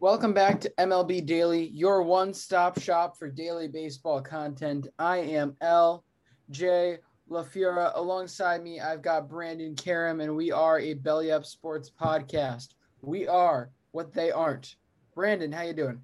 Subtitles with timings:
[0.00, 4.86] Welcome back to MLB Daily, your one stop shop for daily baseball content.
[4.96, 6.98] I am LJ
[7.28, 7.90] LaFura.
[7.96, 12.74] Alongside me, I've got Brandon Karam, and we are a Belly Up Sports podcast.
[13.02, 14.76] We are what they aren't.
[15.16, 16.00] Brandon, how you doing?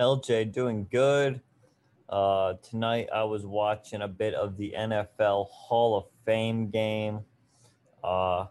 [0.00, 1.40] LJ, doing good.
[2.08, 7.22] Uh, tonight, I was watching a bit of the NFL Hall of Fame game.
[8.04, 8.46] Uh,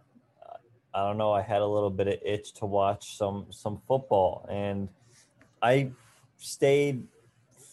[0.95, 1.33] I don't know.
[1.33, 4.87] I had a little bit of itch to watch some some football, and
[5.61, 5.91] I
[6.37, 7.05] stayed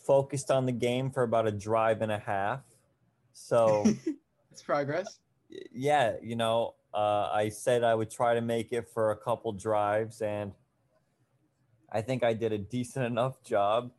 [0.05, 2.63] focused on the game for about a drive and a half.
[3.33, 3.85] So
[4.51, 5.21] it's progress.
[5.73, 9.53] Yeah, you know, uh, I said I would try to make it for a couple
[9.53, 10.51] drives, and
[11.93, 13.93] I think I did a decent enough job.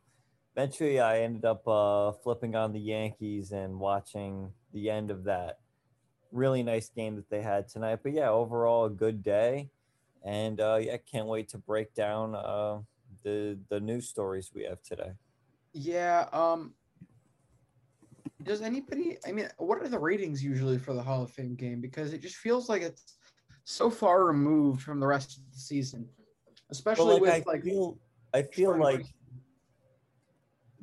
[0.54, 5.60] Eventually, I ended up uh, flipping on the Yankees and watching the end of that
[6.34, 8.00] really nice game that they had tonight.
[8.02, 9.70] But yeah, overall a good day,
[10.22, 12.80] and uh, yeah, can't wait to break down uh,
[13.22, 15.12] the the news stories we have today.
[15.72, 16.26] Yeah.
[16.32, 16.74] Um.
[18.42, 19.16] Does anybody?
[19.26, 21.80] I mean, what are the ratings usually for the Hall of Fame game?
[21.80, 23.16] Because it just feels like it's
[23.64, 26.06] so far removed from the rest of the season,
[26.70, 27.62] especially well, like, with I like.
[27.62, 27.98] Feel,
[28.34, 29.06] I feel like.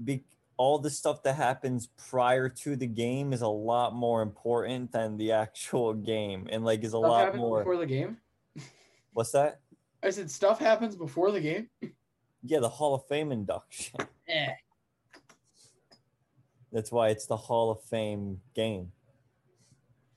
[0.04, 0.24] Be,
[0.62, 5.18] all the stuff that happens prior to the game is a lot more important than
[5.18, 8.18] the actual game and like is a stuff lot more before the game?
[9.14, 9.60] What's that?
[10.04, 11.68] I said stuff happens before the game?
[12.44, 14.02] Yeah the hall of fame induction.
[14.30, 14.54] Eh.
[16.72, 18.92] that's why it's the hall of fame game.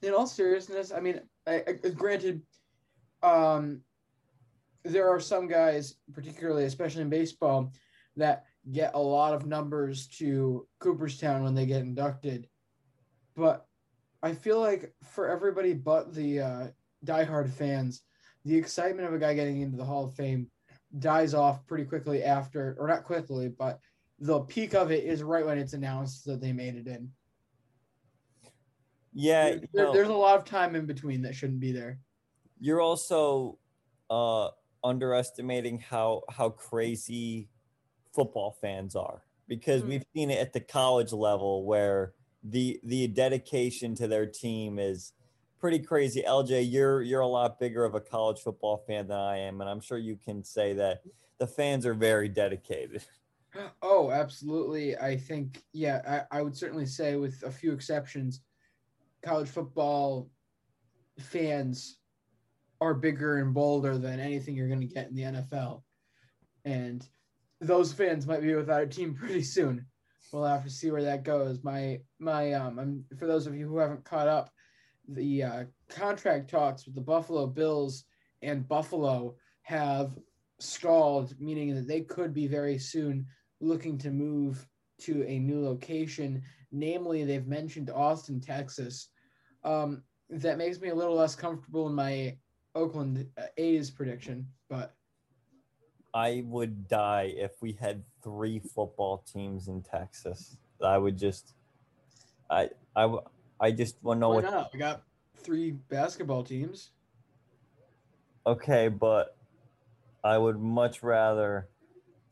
[0.03, 2.43] In all seriousness i mean I, I, granted
[3.23, 3.81] um
[4.85, 7.73] there are some guys particularly especially in baseball
[8.17, 12.49] that get a lot of numbers to Cooperstown when they get inducted.
[13.37, 13.67] But
[14.23, 16.67] I feel like for everybody but the uh,
[17.05, 18.03] diehard fans,
[18.45, 20.51] the excitement of a guy getting into the Hall of Fame
[20.99, 23.81] dies off pretty quickly after, or not quickly, but
[24.19, 27.11] the peak of it is right when it's announced that they made it in.
[29.13, 31.99] Yeah, there, there's a lot of time in between that shouldn't be there.
[32.59, 33.59] You're also
[34.11, 34.49] uh,
[34.83, 37.49] underestimating how how crazy
[38.15, 39.91] football fans are because mm-hmm.
[39.91, 42.13] we've seen it at the college level where
[42.43, 45.13] the the dedication to their team is
[45.59, 46.23] pretty crazy.
[46.27, 49.71] LJ, you're you're a lot bigger of a college football fan than I am, and
[49.71, 51.03] I'm sure you can say that
[51.39, 53.03] the fans are very dedicated.
[53.83, 54.97] Oh, absolutely.
[54.97, 58.41] I think, yeah, I, I would certainly say, with a few exceptions,
[59.23, 60.29] college football
[61.21, 61.99] fans
[62.81, 65.83] are bigger and bolder than anything you're going to get in the NFL.
[66.65, 67.07] and
[67.67, 69.87] those fans might be without a team pretty soon.
[70.33, 71.63] We'll have to see where that goes.
[71.63, 74.51] My my um, I'm, for those of you who haven't caught up,
[75.09, 78.05] the uh, contract talks with the Buffalo Bills
[78.43, 80.19] and Buffalo have
[80.59, 83.27] stalled, meaning that they could be very soon
[83.61, 84.67] looking to move
[85.03, 86.43] to a new location.
[86.73, 89.11] Namely, they've mentioned Austin, Texas.
[89.63, 92.37] Um, that makes me a little less comfortable in my
[92.75, 93.27] Oakland
[93.57, 94.97] A's prediction, but
[96.15, 100.57] I would die if we had three football teams in Texas.
[100.83, 101.55] I would just,
[102.49, 103.17] I, I,
[103.61, 104.45] I just want to know why what.
[104.45, 104.73] not?
[104.73, 105.03] We got
[105.37, 106.91] three basketball teams.
[108.47, 109.37] Okay, but
[110.23, 111.69] I would much rather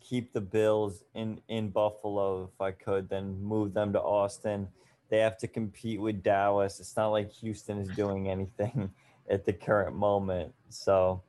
[0.01, 4.69] keep the Bills in in Buffalo if I could than move them to Austin.
[5.09, 6.81] They have to compete with Dallas.
[6.81, 8.91] It's not like Houston is doing anything
[9.31, 10.53] at the current moment.
[10.69, 11.23] So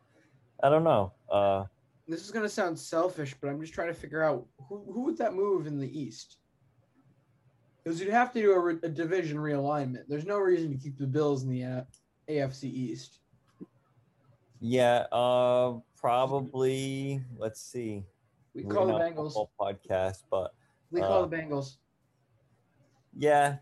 [0.62, 1.14] I don't know.
[1.30, 1.66] Uh,
[2.14, 5.18] this is gonna sound selfish, but I'm just trying to figure out who who would
[5.18, 6.38] that move in the East.
[7.84, 10.04] Because you'd have to do a, a, division realignment.
[10.08, 11.82] There's no reason to keep the Bills in the uh,
[12.30, 13.20] AFC East.
[14.62, 17.22] Yeah, uh, probably.
[17.38, 18.06] Let's see.
[18.56, 20.54] We call the Bengals podcast, but
[20.92, 21.78] we call uh, the Bengals.
[23.18, 23.58] Yeah,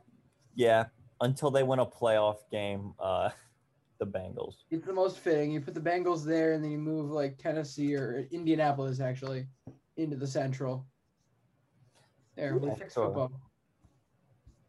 [0.54, 0.86] yeah.
[1.22, 3.30] Until they win a playoff game, uh,
[4.02, 4.56] the Bengals.
[4.72, 5.52] It's the most fitting.
[5.52, 9.46] You put the Bengals there, and then you move like Tennessee or Indianapolis actually
[9.96, 10.88] into the Central.
[12.36, 13.06] There, yeah, we fix sure.
[13.06, 13.32] football.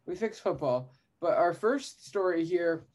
[0.05, 0.91] We fix football.
[1.19, 2.85] But our first story here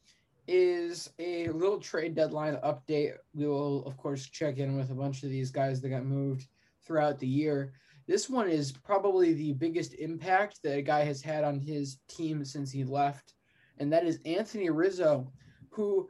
[0.47, 3.15] is a little trade deadline update.
[3.33, 6.47] We will, of course, check in with a bunch of these guys that got moved
[6.85, 7.73] throughout the year.
[8.07, 12.45] This one is probably the biggest impact that a guy has had on his team
[12.45, 13.33] since he left,
[13.77, 15.31] and that is Anthony Rizzo,
[15.69, 16.07] who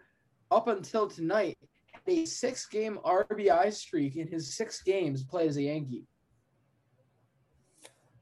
[0.52, 1.58] up until tonight
[1.92, 6.06] had a six game RBI streak in his six games played as a Yankee.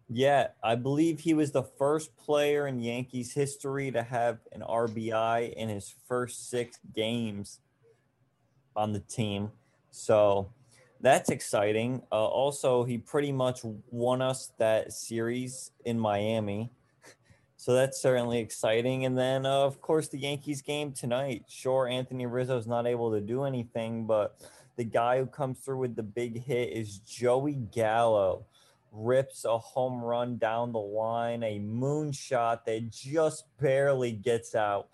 [0.10, 5.54] Yeah, I believe he was the first player in Yankees history to have an RBI
[5.54, 7.60] in his first six games
[8.76, 9.52] on the team.
[9.92, 10.54] So
[11.02, 12.04] that's exciting.
[12.10, 13.60] Uh, also, he pretty much
[13.92, 16.72] won us that series in Miami.
[17.58, 19.06] So that's certainly exciting.
[19.06, 21.46] And then, uh, of course, the Yankees game tonight.
[21.50, 24.40] Sure, Anthony Rizzo is not able to do anything, but
[24.76, 28.46] the guy who comes through with the big hit is Joey Gallo.
[28.92, 34.90] Rips a home run down the line, a moonshot that just barely gets out.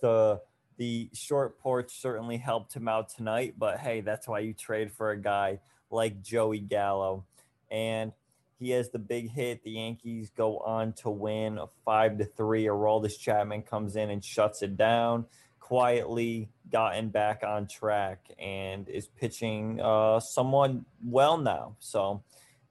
[0.00, 0.40] The
[0.76, 5.10] the short porch certainly helped him out tonight, but hey, that's why you trade for
[5.10, 5.60] a guy
[5.90, 7.24] like Joey Gallo.
[7.70, 8.12] And
[8.58, 9.62] he has the big hit.
[9.64, 12.64] The Yankees go on to win a five to three.
[12.64, 15.26] Aroldis Chapman comes in and shuts it down.
[15.60, 20.72] Quietly gotten back on track and is pitching uh, somewhat
[21.04, 21.76] well now.
[21.78, 22.22] So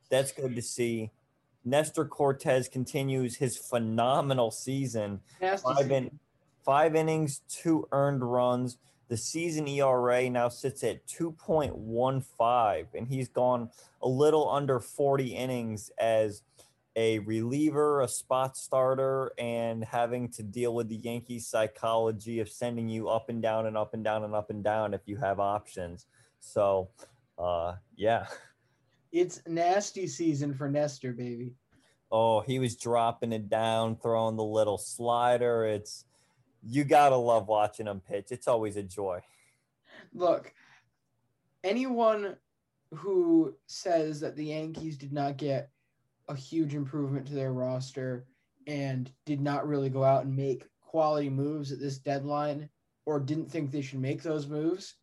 [0.09, 1.11] that's good to see.
[1.65, 5.21] Nestor Cortes continues his phenomenal season.
[5.63, 6.19] Five, in,
[6.63, 8.77] five innings, two earned runs.
[9.13, 13.69] The season ERA now sits at 2.15, and he's gone
[14.01, 16.41] a little under 40 innings as
[16.95, 22.89] a reliever, a spot starter, and having to deal with the Yankees psychology of sending
[22.89, 25.39] you up and down and up and down and up and down if you have
[25.39, 26.07] options.
[26.39, 26.89] So,
[27.37, 28.25] uh, yeah.
[29.11, 31.53] It's nasty season for Nestor, baby.
[32.11, 35.65] Oh, he was dropping it down, throwing the little slider.
[35.65, 36.05] It's
[36.65, 38.27] you gotta love watching him pitch.
[38.31, 39.21] It's always a joy.
[40.13, 40.53] Look,
[41.63, 42.35] anyone
[42.93, 45.69] who says that the Yankees did not get
[46.29, 48.25] a huge improvement to their roster
[48.67, 52.69] and did not really go out and make quality moves at this deadline
[53.05, 54.95] or didn't think they should make those moves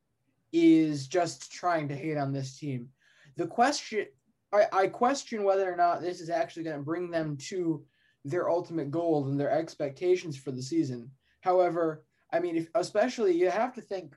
[0.53, 2.89] is just trying to hate on this team.
[3.37, 4.07] The question
[4.53, 7.85] I, I question whether or not this is actually going to bring them to
[8.25, 11.11] their ultimate goal and their expectations for the season.
[11.41, 14.15] However, I mean, if, especially you have to think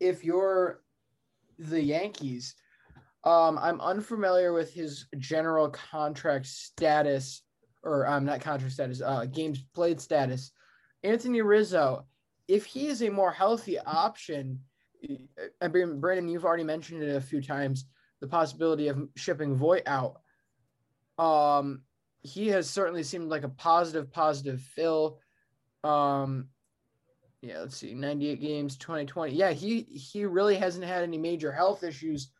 [0.00, 0.82] if you're
[1.58, 2.54] the Yankees.
[3.24, 7.42] Um, I'm unfamiliar with his general contract status,
[7.82, 10.52] or I'm um, not contract status, uh, games played status.
[11.04, 12.06] Anthony Rizzo,
[12.48, 14.60] if he is a more healthy option,
[15.60, 17.86] I mean, Brandon, you've already mentioned it a few times
[18.20, 20.20] the possibility of shipping Voit out.
[21.18, 21.82] Um,
[22.22, 25.18] he has certainly seemed like a positive, positive fill.
[25.84, 26.48] Um,
[27.40, 29.34] yeah, let's see, 98 games, 2020.
[29.34, 32.30] Yeah, he he really hasn't had any major health issues.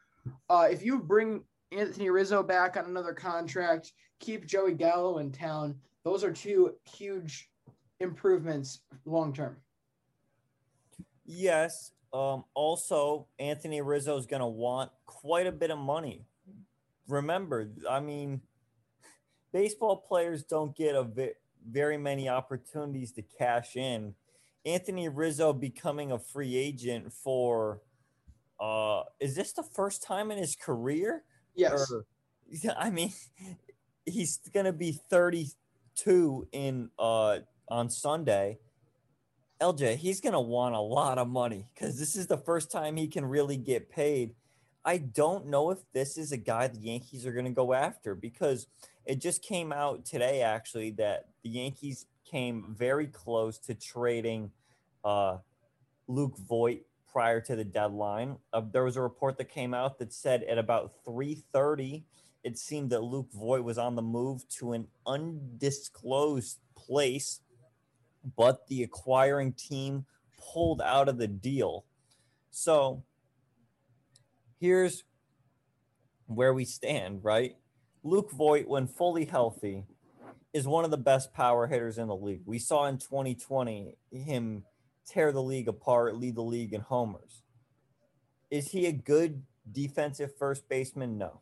[0.49, 5.75] Uh, if you bring Anthony Rizzo back on another contract, keep Joey Gallo in town,
[6.05, 7.51] those are two huge
[7.99, 9.57] improvements long term.
[11.25, 11.93] Yes.
[12.13, 16.27] Um, also, Anthony Rizzo is going to want quite a bit of money
[17.09, 18.41] remember, I mean,
[19.53, 21.35] baseball players don't get a vi-
[21.71, 24.15] very many opportunities to cash in.
[24.65, 27.81] Anthony Rizzo becoming a free agent for
[28.61, 31.25] uh is this the first time in his career?
[31.55, 31.91] Yes.
[31.91, 32.07] Or-
[32.49, 33.13] yeah, I mean,
[34.07, 37.39] he's gonna be 32 in uh
[37.69, 38.59] on Sunday.
[39.61, 43.09] LJ, he's gonna want a lot of money because this is the first time he
[43.09, 44.35] can really get paid.
[44.85, 48.67] I don't know if this is a guy the Yankees are gonna go after because
[49.07, 54.51] it just came out today actually that the Yankees came very close to trading
[55.05, 55.39] uh
[56.09, 58.37] Luke Voit prior to the deadline.
[58.53, 62.05] Uh, there was a report that came out that said at about 3:30
[62.45, 67.41] it seemed that Luke Voit was on the move to an undisclosed place,
[68.37, 70.07] but the acquiring team
[70.39, 71.85] pulled out of the deal.
[72.51, 73.05] So
[74.59, 75.05] here's
[76.27, 77.57] where we stand, right?
[78.05, 79.85] Luke Voit, when fully healthy,
[80.53, 82.43] is one of the best power hitters in the league.
[82.45, 84.65] We saw in 2020 him
[85.07, 87.43] tear the league apart, lead the league in homers.
[88.51, 91.17] Is he a good defensive first baseman?
[91.17, 91.41] No.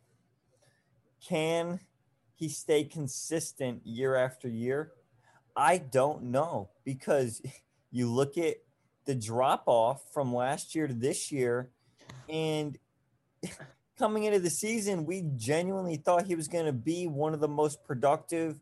[1.27, 1.79] Can
[2.35, 4.91] he stay consistent year after year?
[5.55, 7.41] I don't know because
[7.91, 8.55] you look at
[9.05, 11.71] the drop off from last year to this year,
[12.29, 12.77] and
[14.01, 17.47] coming into the season, we genuinely thought he was going to be one of the
[17.47, 18.59] most productive,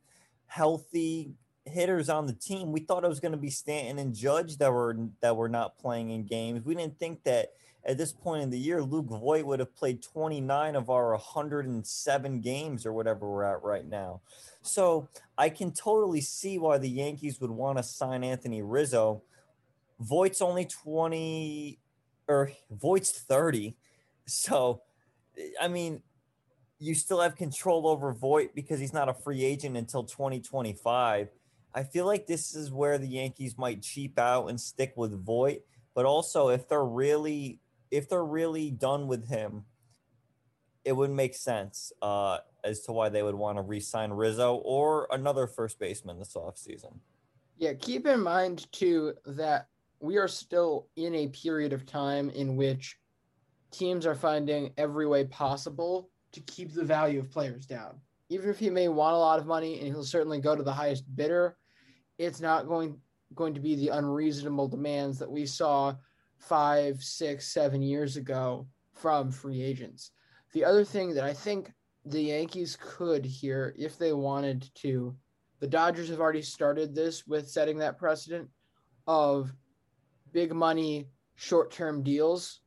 [0.47, 1.31] healthy
[1.63, 2.73] hitters on the team.
[2.73, 5.77] We thought it was going to be Stanton and Judge that were that were not
[5.77, 6.65] playing in games.
[6.65, 7.53] We didn't think that
[7.85, 12.41] at this point in the year, Luke Voit would have played 29 of our 107
[12.41, 14.19] games or whatever we're at right now.
[14.61, 19.23] So I can totally see why the Yankees would want to sign Anthony Rizzo.
[20.01, 21.79] Voit's only 20
[22.27, 23.77] or Voit's 30.
[24.25, 24.81] So,
[25.59, 26.01] I mean,
[26.79, 31.29] you still have control over Voit because he's not a free agent until 2025.
[31.73, 35.61] I feel like this is where the Yankees might cheap out and stick with Voit.
[35.93, 37.59] But also, if they're really
[37.91, 39.65] if they're really done with him,
[40.85, 45.07] it would make sense uh, as to why they would want to re-sign Rizzo or
[45.11, 46.99] another first baseman this offseason.
[47.57, 49.67] Yeah, keep in mind too that
[49.99, 52.98] we are still in a period of time in which
[53.71, 57.99] teams are finding every way possible to keep the value of players down.
[58.29, 60.71] Even if he may want a lot of money and he'll certainly go to the
[60.71, 61.57] highest bidder,
[62.17, 62.99] it's not going
[63.35, 65.93] going to be the unreasonable demands that we saw
[66.37, 70.11] five, six, seven years ago from free agents.
[70.53, 71.71] The other thing that I think
[72.05, 75.15] the Yankees could here, if they wanted to,
[75.59, 78.49] the Dodgers have already started this with setting that precedent
[79.05, 79.53] of
[80.31, 82.61] big money, short term deals.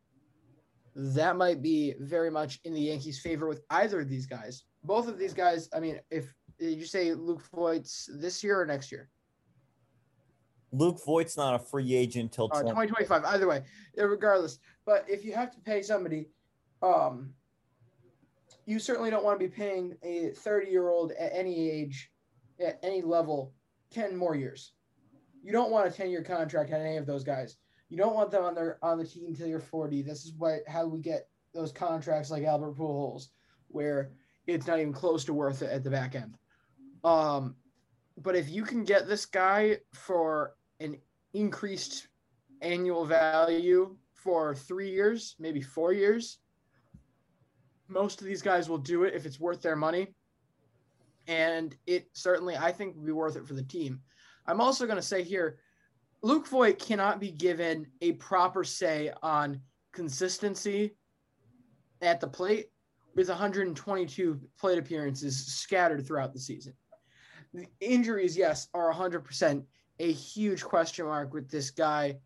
[0.95, 4.65] That might be very much in the Yankees' favor with either of these guys.
[4.85, 8.67] Both of these guys, I mean, if did you say Luke Voit's this year or
[8.67, 9.09] next year?
[10.71, 13.25] Luke Voit's not a free agent until Uh, 2025.
[13.25, 13.65] Either way,
[13.97, 14.59] regardless.
[14.85, 16.31] But if you have to pay somebody,
[16.83, 17.35] um,
[18.67, 22.11] you certainly don't want to be paying a 30 year old at any age,
[22.61, 23.53] at any level,
[23.91, 24.73] 10 more years.
[25.43, 27.57] You don't want a 10 year contract on any of those guys.
[27.93, 30.01] You don't want them on their on the team until you're 40.
[30.01, 33.27] This is what how we get those contracts like Albert Pujols,
[33.69, 34.13] where
[34.47, 36.39] it's not even close to worth it at the back end.
[37.05, 37.55] Um,
[38.17, 40.97] but if you can get this guy for an
[41.35, 42.09] increased
[42.63, 46.39] annual value for three years, maybe four years.
[47.89, 50.15] Most of these guys will do it if it's worth their money.
[51.27, 54.01] And it certainly, I think, would be worth it for the team.
[54.47, 55.59] I'm also going to say here
[56.23, 59.61] Luke Voit cannot be given a proper say on
[59.93, 60.97] consistency
[62.01, 62.71] at the plate
[63.15, 66.75] with 122 plate appearances scattered throughout the season.
[67.53, 69.65] The injuries, yes, are 100%
[69.99, 72.19] a huge question mark with this guy.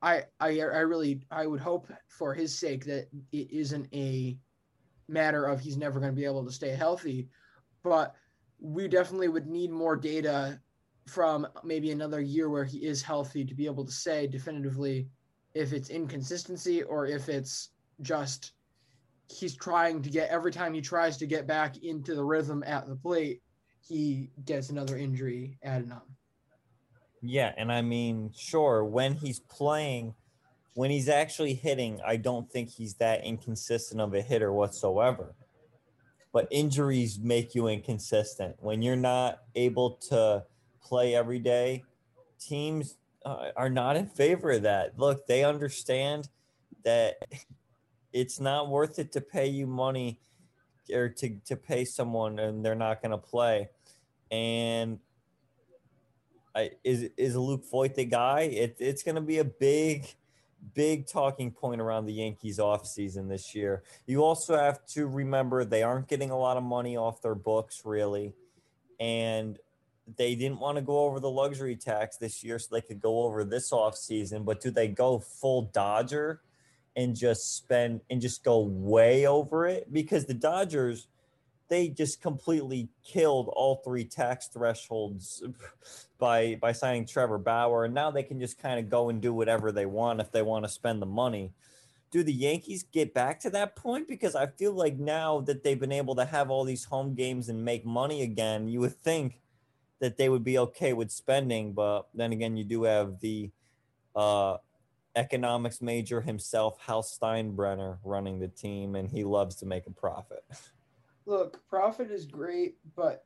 [0.00, 4.38] I, I I really I would hope for his sake that it isn't a
[5.08, 7.28] matter of he's never going to be able to stay healthy,
[7.82, 8.14] but
[8.60, 10.60] we definitely would need more data
[11.06, 15.08] from maybe another year where he is healthy to be able to say definitively
[15.54, 17.70] if it's inconsistency or if it's
[18.02, 18.52] just
[19.28, 22.86] he's trying to get every time he tries to get back into the rhythm at
[22.86, 23.42] the plate,
[23.80, 26.02] he gets another injury added on.
[27.22, 30.14] Yeah, and I mean, sure, when he's playing,
[30.74, 35.34] when he's actually hitting, I don't think he's that inconsistent of a hitter whatsoever.
[36.32, 38.56] But injuries make you inconsistent.
[38.60, 40.44] When you're not able to
[40.86, 41.84] play every day,
[42.38, 44.98] teams uh, are not in favor of that.
[44.98, 46.28] Look, they understand
[46.84, 47.16] that
[48.12, 50.20] it's not worth it to pay you money
[50.92, 53.68] or to to pay someone and they're not going to play.
[54.30, 55.00] And
[56.54, 58.42] I, is is Luke Voit the guy?
[58.42, 60.06] It, it's going to be a big,
[60.74, 63.82] big talking point around the Yankees offseason this year.
[64.06, 67.82] You also have to remember they aren't getting a lot of money off their books,
[67.84, 68.32] really.
[68.98, 69.58] And
[70.16, 73.22] they didn't want to go over the luxury tax this year so they could go
[73.22, 74.44] over this offseason.
[74.44, 76.42] But do they go full Dodger
[76.94, 79.92] and just spend and just go way over it?
[79.92, 81.08] Because the Dodgers–
[81.68, 85.42] they just completely killed all three tax thresholds
[86.18, 89.32] by by signing Trevor Bauer, and now they can just kind of go and do
[89.32, 91.52] whatever they want if they want to spend the money.
[92.12, 94.06] Do the Yankees get back to that point?
[94.06, 97.48] Because I feel like now that they've been able to have all these home games
[97.48, 99.40] and make money again, you would think
[100.00, 101.72] that they would be okay with spending.
[101.72, 103.50] But then again, you do have the
[104.14, 104.58] uh,
[105.14, 110.44] economics major himself, Hal Steinbrenner, running the team, and he loves to make a profit.
[111.26, 113.24] look, profit is great, but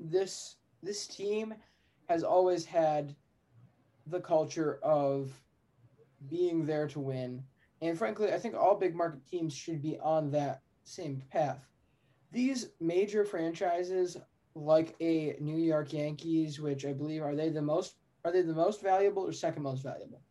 [0.00, 1.54] this this team
[2.08, 3.14] has always had
[4.06, 5.32] the culture of
[6.28, 7.42] being there to win.
[7.80, 11.66] And frankly, I think all big market teams should be on that same path.
[12.32, 14.16] These major franchises
[14.54, 18.54] like a New York Yankees, which I believe are they the most are they the
[18.54, 20.22] most valuable or second most valuable?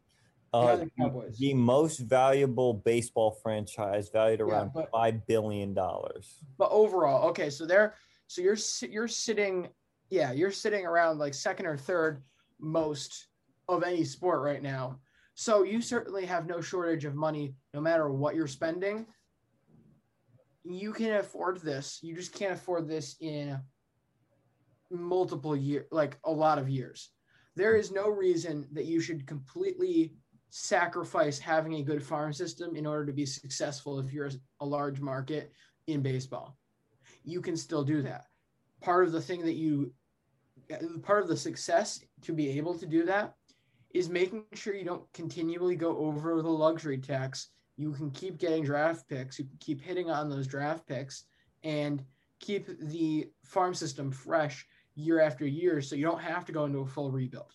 [0.53, 1.37] Uh, the, Cowboys.
[1.39, 6.43] the most valuable baseball franchise, valued around yeah, but, five billion dollars.
[6.59, 7.95] But overall, okay, so they're
[8.27, 9.69] so you're you're sitting,
[10.09, 12.21] yeah, you're sitting around like second or third
[12.59, 13.27] most
[13.67, 14.99] of any sport right now.
[15.35, 19.07] So you certainly have no shortage of money, no matter what you're spending.
[20.63, 21.99] You can afford this.
[22.03, 23.59] You just can't afford this in
[24.93, 27.09] multiple year, like a lot of years.
[27.55, 30.13] There is no reason that you should completely
[30.49, 34.99] sacrifice having a good farm system in order to be successful if you're a large
[34.99, 35.51] market
[35.87, 36.57] in baseball.
[37.23, 38.25] You can still do that.
[38.81, 39.93] Part of the thing that you,
[41.01, 43.35] part of the success to be able to do that
[43.93, 47.49] is making sure you don't continually go over the luxury tax.
[47.77, 51.25] You can keep getting draft picks, you can keep hitting on those draft picks,
[51.63, 52.03] and
[52.39, 56.79] keep the farm system fresh year after year so you don't have to go into
[56.79, 57.53] a full rebuild.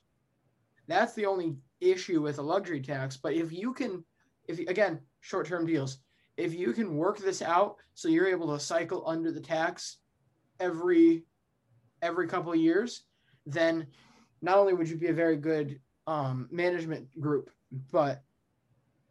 [0.87, 3.17] That's the only issue with a luxury tax.
[3.17, 4.05] But if you can,
[4.49, 5.99] if again, short term deals,
[6.37, 9.99] if you can work this out so you're able to cycle under the tax
[10.61, 11.25] every
[12.03, 13.05] every couple of years,
[13.45, 13.87] then
[14.41, 17.51] not only would you be a very good um, management group,
[17.91, 18.23] but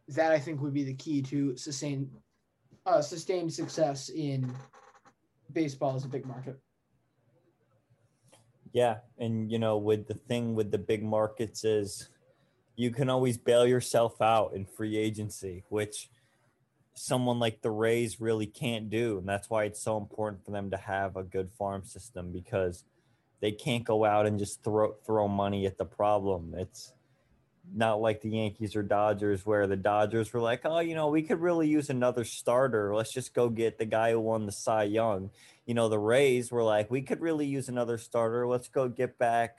[0.08, 2.10] that I think would be the key to sustain
[2.86, 4.54] uh, sustained success in
[5.52, 6.58] baseball as a big market.
[8.74, 12.10] Yeah, and you know, with the thing with the big markets is
[12.76, 16.10] you can always bail yourself out in free agency, which
[16.94, 20.72] someone like the Rays really can't do, and that's why it's so important for them
[20.72, 22.84] to have a good farm system because
[23.40, 26.54] they can't go out and just throw throw money at the problem.
[26.58, 26.94] It's
[27.74, 31.22] not like the Yankees or Dodgers, where the Dodgers were like, oh, you know, we
[31.22, 32.96] could really use another starter.
[32.96, 35.30] Let's just go get the guy who won the Cy Young.
[35.66, 38.48] You know, the Rays were like, we could really use another starter.
[38.48, 39.58] Let's go get back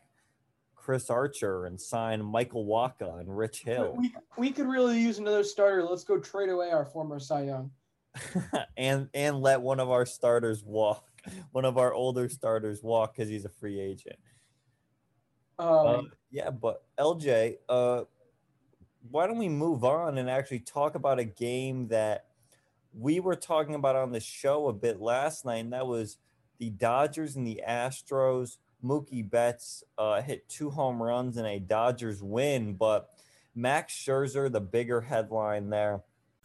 [0.75, 3.95] Chris Archer and sign Michael Wacha and Rich Hill.
[3.99, 5.85] We, we could really use another starter.
[5.85, 7.71] Let's go trade away our former Cy Young.
[8.77, 11.05] and and let one of our starters walk,
[11.53, 14.17] one of our older starters walk because he's a free agent.
[15.59, 18.03] Um, uh, yeah, but LJ, uh,
[19.11, 22.27] why don't we move on and actually talk about a game that
[22.93, 26.19] we were talking about on the show a bit last night, and that was
[26.59, 28.59] the Dodgers and the Astros.
[28.85, 33.11] Mookie Betts uh, hit two home runs in a Dodgers win, but
[33.55, 36.03] Max Scherzer, the bigger headline there,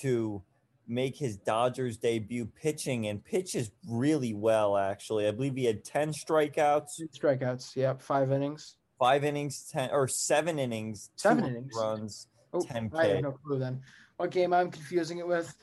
[0.00, 0.42] to
[0.88, 5.26] make his Dodgers debut pitching and pitches really well, actually.
[5.26, 7.00] I believe he had 10 strikeouts.
[7.16, 8.76] Strikeouts, yep, five innings.
[8.98, 11.72] Five innings, 10 or seven innings, Seven two innings.
[11.76, 13.80] runs, Oh, 10 I have no clue then.
[14.16, 15.54] What game I'm confusing it with?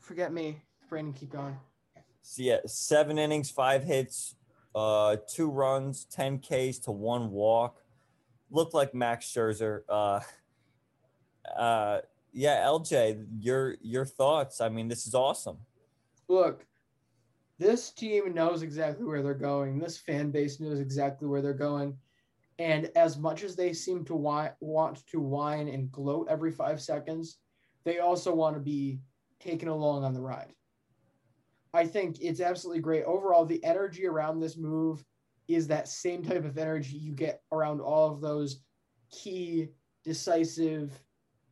[0.00, 0.62] Forget me.
[0.88, 1.56] Brandon, keep going.
[2.22, 4.34] So yeah, seven innings, five hits,
[4.74, 7.82] uh, two runs, 10 Ks to one walk.
[8.50, 9.80] Looked like Max Scherzer.
[9.88, 10.20] Uh,
[11.56, 12.00] uh,
[12.36, 14.60] yeah, LJ, your your thoughts?
[14.60, 15.56] I mean, this is awesome.
[16.28, 16.66] Look,
[17.58, 19.78] this team knows exactly where they're going.
[19.78, 21.96] This fan base knows exactly where they're going.
[22.58, 26.78] And as much as they seem to wi- want to whine and gloat every five
[26.80, 27.38] seconds,
[27.84, 29.00] they also want to be
[29.40, 30.52] taken along on the ride.
[31.72, 33.04] I think it's absolutely great.
[33.04, 35.02] Overall, the energy around this move
[35.48, 38.60] is that same type of energy you get around all of those
[39.10, 39.68] key,
[40.04, 40.92] decisive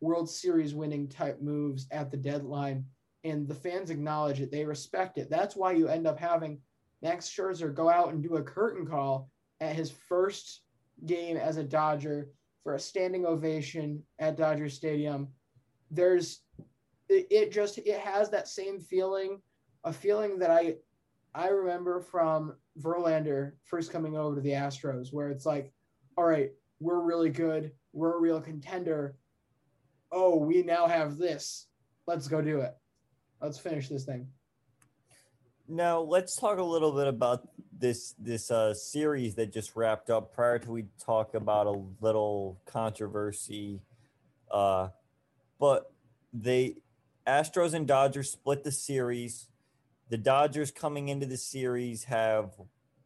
[0.05, 2.85] World Series winning type moves at the deadline.
[3.25, 5.31] And the fans acknowledge it, they respect it.
[5.31, 6.61] That's why you end up having
[7.01, 10.61] Max Scherzer go out and do a curtain call at his first
[11.07, 12.29] game as a Dodger
[12.63, 15.29] for a standing ovation at Dodger Stadium.
[15.91, 16.41] There's
[17.09, 19.41] it, it just it has that same feeling,
[19.85, 20.77] a feeling that I
[21.35, 25.73] I remember from Verlander first coming over to the Astros, where it's like,
[26.17, 29.17] all right, we're really good, we're a real contender.
[30.17, 31.67] Oh, we now have this.
[32.07, 32.73] Let's go do it.
[33.43, 34.29] Let's finish this thing.
[35.67, 40.33] Now let's talk a little bit about this this uh, series that just wrapped up.
[40.33, 43.81] Prior to we talk about a little controversy,
[44.53, 44.91] uh,
[45.59, 45.91] but
[46.33, 46.77] they
[47.27, 49.49] Astros and Dodgers split the series.
[50.11, 52.53] The Dodgers coming into the series have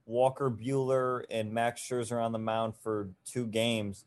[0.05, 4.05] Walker Buehler and Max Scherzer on the mound for two games.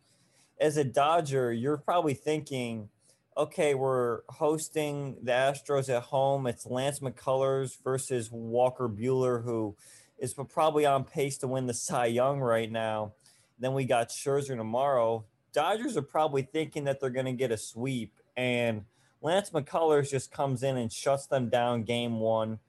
[0.62, 2.90] As a Dodger, you're probably thinking,
[3.36, 6.46] okay, we're hosting the Astros at home.
[6.46, 9.76] It's Lance McCullers versus Walker Buehler, who
[10.20, 13.14] is probably on pace to win the Cy Young right now.
[13.58, 15.26] Then we got Scherzer tomorrow.
[15.52, 18.86] Dodgers are probably thinking that they're going to get a sweep, and
[19.20, 22.60] Lance McCullers just comes in and shuts them down game one.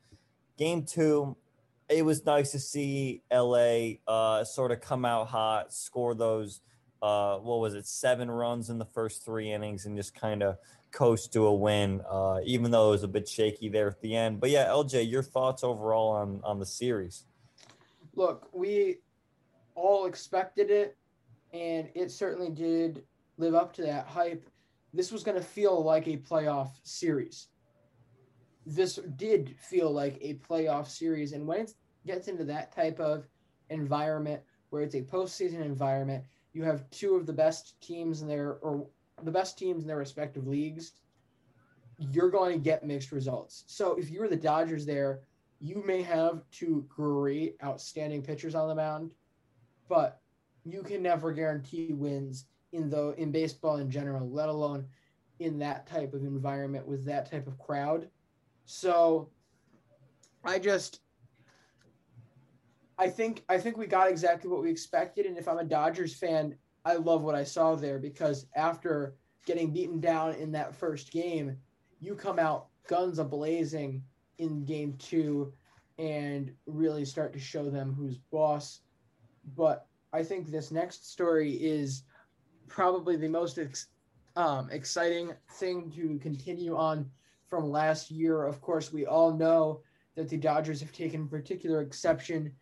[0.56, 1.36] Game two,
[1.90, 6.62] it was nice to see LA uh, sort of come out hot, score those,
[7.02, 10.56] uh, what was it, seven runs in the first three innings, and just kind of
[10.92, 14.14] coast to a win, uh, even though it was a bit shaky there at the
[14.14, 14.40] end.
[14.40, 17.24] But yeah, LJ, your thoughts overall on on the series?
[18.14, 18.98] Look, we
[19.74, 20.96] all expected it,
[21.52, 23.02] and it certainly did
[23.36, 24.48] live up to that hype.
[24.94, 27.48] This was going to feel like a playoff series.
[28.64, 31.74] This did feel like a playoff series, and when it
[32.06, 33.26] gets into that type of
[33.70, 38.54] environment, where it's a postseason environment, you have two of the best teams in their
[38.54, 38.86] or
[39.22, 40.92] the best teams in their respective leagues.
[41.98, 43.64] You're going to get mixed results.
[43.66, 45.20] So if you're the Dodgers there,
[45.60, 49.10] you may have two great, outstanding pitchers on the mound,
[49.88, 50.20] but
[50.64, 54.86] you can never guarantee wins in the in baseball in general, let alone
[55.38, 58.08] in that type of environment with that type of crowd.
[58.64, 59.28] So
[60.44, 61.00] I just
[62.98, 66.14] I think I think we got exactly what we expected and if I'm a Dodgers
[66.14, 69.14] fan, I love what I saw there because after
[69.46, 71.56] getting beaten down in that first game,
[72.00, 74.02] you come out guns a blazing
[74.38, 75.52] in game 2
[75.98, 78.80] and really start to show them who's boss.
[79.56, 82.04] But I think this next story is
[82.68, 83.88] probably the most ex-
[84.36, 87.10] um, exciting thing to continue on
[87.48, 88.44] from last year.
[88.44, 89.82] Of course, we all know
[90.16, 92.52] that the Dodgers have taken particular exception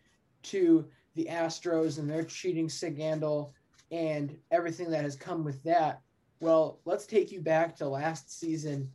[0.44, 3.53] to the Astros and their cheating scandal
[3.90, 6.00] and everything that has come with that.
[6.40, 8.90] Well, let's take you back to last season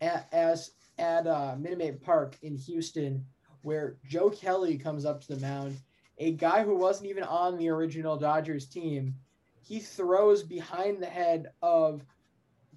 [0.00, 3.24] at as at uh, Minute Maid Park in Houston,
[3.62, 5.78] where Joe Kelly comes up to the mound,
[6.18, 9.14] a guy who wasn't even on the original Dodgers team.
[9.62, 12.04] He throws behind the head of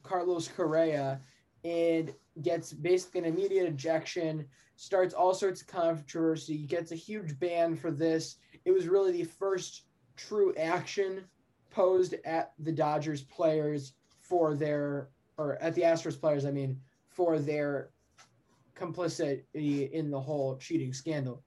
[0.04, 1.20] Carlos Correa
[1.64, 4.46] and gets basically an immediate ejection,
[4.76, 8.38] starts all sorts of controversy, gets a huge ban for this.
[8.66, 9.84] It was really the first
[10.18, 11.24] true action
[11.72, 17.40] posed at the Dodgers players for their, or at the Astros players, I mean, for
[17.40, 17.90] their
[18.74, 21.44] complicity in the whole cheating scandal.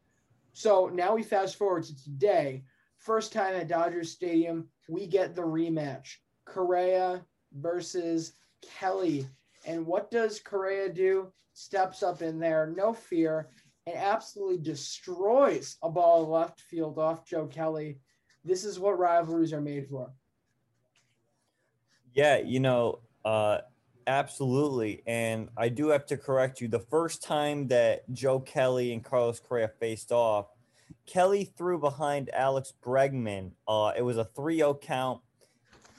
[0.52, 2.64] So now we fast forward to today.
[2.96, 6.16] First time at Dodgers Stadium, we get the rematch.
[6.46, 9.28] Correa versus Kelly.
[9.68, 11.30] And what does Correa do?
[11.52, 13.50] Steps up in there, no fear,
[13.86, 17.98] and absolutely destroys a ball left field off Joe Kelly.
[18.44, 20.10] This is what rivalries are made for.
[22.14, 23.58] Yeah, you know, uh,
[24.06, 25.02] absolutely.
[25.06, 26.68] And I do have to correct you.
[26.68, 30.46] The first time that Joe Kelly and Carlos Correa faced off,
[31.04, 33.50] Kelly threw behind Alex Bregman.
[33.66, 35.20] Uh, it was a 3 0 count.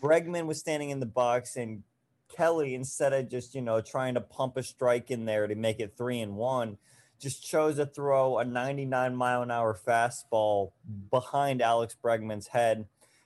[0.02, 1.84] Bregman was standing in the box, and
[2.30, 5.80] Kelly, instead of just, you know, trying to pump a strike in there to make
[5.80, 6.78] it three and one,
[7.20, 10.72] just chose to throw a 99 mile an hour fastball
[11.12, 12.86] behind Alex Bregman's head.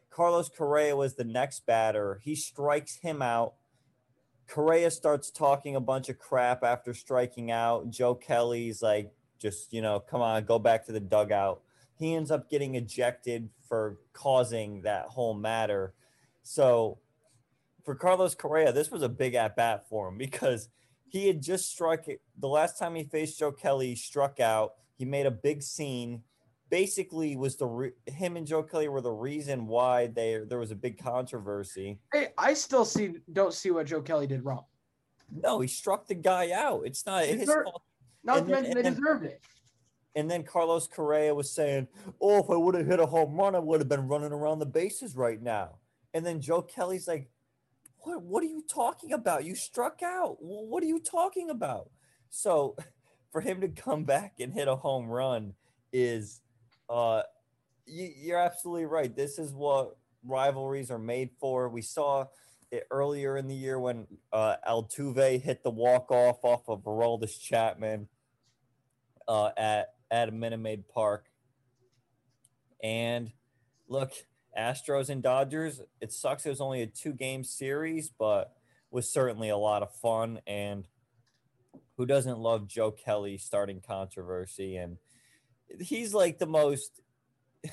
[0.10, 2.20] Carlos Correa was the next batter.
[2.24, 3.54] He strikes him out.
[4.48, 7.90] Correa starts talking a bunch of crap after striking out.
[7.90, 11.62] Joe Kelly's like, just, you know, come on, go back to the dugout.
[11.96, 15.94] He ends up getting ejected for causing that whole matter.
[16.44, 17.00] So
[17.84, 20.70] for Carlos Correa, this was a big at bat for him because
[21.10, 22.22] he had just struck it.
[22.40, 24.74] The last time he faced Joe Kelly, he struck out.
[24.98, 26.24] He made a big scene.
[26.70, 30.72] Basically, was the re- him and Joe Kelly were the reason why they there was
[30.72, 32.00] a big controversy.
[32.12, 34.66] Hey, I still see don't see what Joe Kelly did wrong.
[35.32, 36.82] No, he struck the guy out.
[36.86, 37.84] It's not his fault.
[38.24, 39.42] Not And to then- mention they deserved it.
[40.16, 41.88] And then Carlos Correa was saying,
[42.22, 44.60] "Oh, if I would have hit a home run, I would have been running around
[44.60, 45.78] the bases right now."
[46.14, 47.30] And then Joe Kelly's like,
[48.04, 48.22] "What?
[48.22, 49.46] What are you talking about?
[49.46, 50.38] You struck out.
[50.40, 51.90] What are you talking about?"
[52.30, 52.76] So,
[53.32, 55.54] for him to come back and hit a home run
[55.92, 56.42] is,
[56.90, 57.24] uh,
[57.86, 59.16] you, you're absolutely right.
[59.16, 61.70] This is what rivalries are made for.
[61.70, 62.28] We saw
[62.72, 67.40] it earlier in the year when uh, Altuve hit the walk off off of Aroldis
[67.40, 68.08] Chapman
[69.28, 71.26] uh, at at Minute Maid Park.
[72.84, 73.32] And
[73.88, 74.12] look,
[74.58, 75.82] Astros and Dodgers.
[76.02, 76.46] It sucks.
[76.46, 78.54] It was only a two game series, but
[78.92, 80.40] was certainly a lot of fun.
[80.46, 80.88] And
[81.98, 84.78] who doesn't love Joe Kelly starting controversy?
[84.78, 84.98] And
[85.80, 87.02] he's like the most.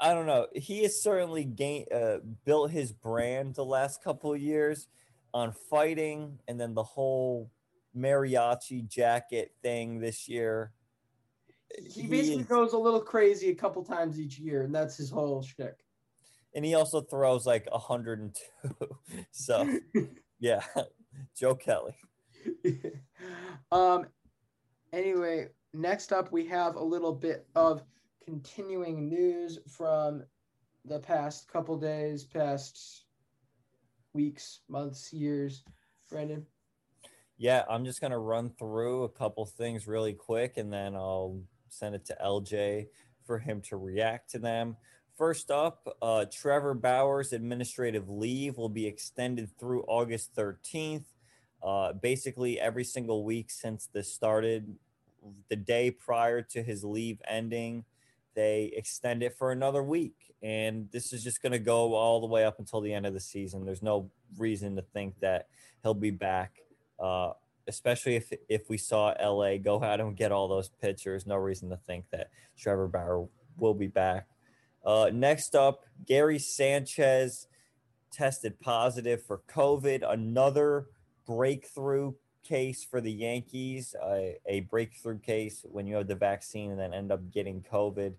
[0.00, 0.48] I don't know.
[0.54, 4.88] He has certainly gained, uh, built his brand the last couple of years
[5.32, 7.50] on fighting, and then the whole
[7.96, 10.72] mariachi jacket thing this year.
[11.88, 15.10] He basically is- goes a little crazy a couple times each year, and that's his
[15.10, 15.84] whole shtick.
[16.54, 18.96] and he also throws like 102.
[19.30, 19.78] so,
[20.40, 20.62] yeah,
[21.36, 21.96] Joe Kelly.
[23.72, 24.06] um.
[24.92, 27.82] Anyway, next up we have a little bit of
[28.26, 30.22] continuing news from
[30.84, 33.06] the past couple days, past
[34.12, 35.64] weeks, months, years.
[36.10, 36.44] Brandon.
[37.38, 41.40] Yeah, I'm just gonna run through a couple things really quick, and then I'll
[41.72, 42.86] send it to LJ
[43.24, 44.76] for him to react to them.
[45.16, 51.04] First up, uh, Trevor Bauer's administrative leave will be extended through August 13th.
[51.62, 54.74] Uh, basically, every single week since this started,
[55.48, 57.84] the day prior to his leave ending,
[58.34, 60.34] they extend it for another week.
[60.42, 63.14] And this is just going to go all the way up until the end of
[63.14, 63.64] the season.
[63.64, 65.48] There's no reason to think that
[65.82, 66.56] he'll be back,
[66.98, 67.32] uh,
[67.68, 71.26] especially if, if we saw LA go out and get all those pitchers.
[71.26, 74.26] No reason to think that Trevor Bauer will be back.
[74.84, 77.46] Uh, next up, Gary Sanchez
[78.12, 80.08] tested positive for COVID.
[80.08, 80.86] Another
[81.26, 86.80] breakthrough case for the Yankees, uh, a breakthrough case when you have the vaccine and
[86.80, 88.14] then end up getting COVID.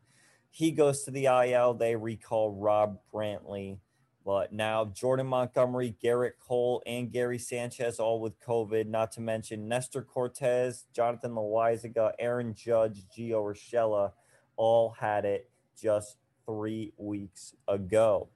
[0.50, 1.74] He goes to the IL.
[1.74, 3.78] They recall Rob Brantly.
[4.26, 9.68] But now Jordan Montgomery, Gerrit Cole, and Gary Sanchez all with COVID, not to mention
[9.68, 14.14] Nestor Cortes, Jonathan Loaisiga, Aaron Judge, Gio Urshela,
[14.56, 18.30] all had it just three weeks ago.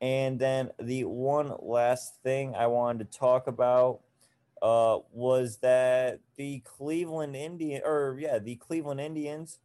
[0.00, 4.00] And then the one last thing I wanted to talk about
[4.62, 9.58] uh, was that the Cleveland Indian, or yeah, the Cleveland Indians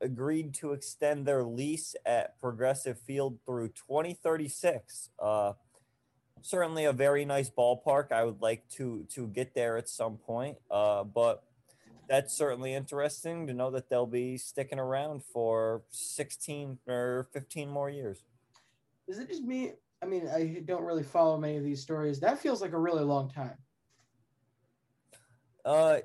[0.00, 5.10] agreed to extend their lease at Progressive Field through 2036.
[5.18, 5.52] Uh,
[6.42, 8.12] certainly a very nice ballpark.
[8.12, 11.42] I would like to to get there at some point, uh, but
[12.08, 17.90] that's certainly interesting to know that they'll be sticking around for 16 or 15 more
[17.90, 18.24] years.
[19.06, 19.72] Is it just me?
[20.02, 22.20] I mean, I don't really follow many of these stories.
[22.20, 23.56] That feels like a really long time.
[25.64, 25.98] Uh,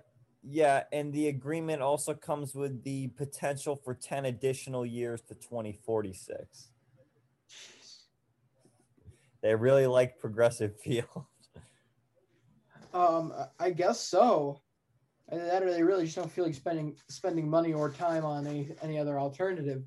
[0.45, 6.69] yeah, and the agreement also comes with the potential for 10 additional years to 2046.
[9.41, 11.25] They really like progressive field.
[12.93, 14.61] Um, I guess so.
[15.29, 18.45] and that or they really just don't feel like spending spending money or time on
[18.45, 19.83] any any other alternative.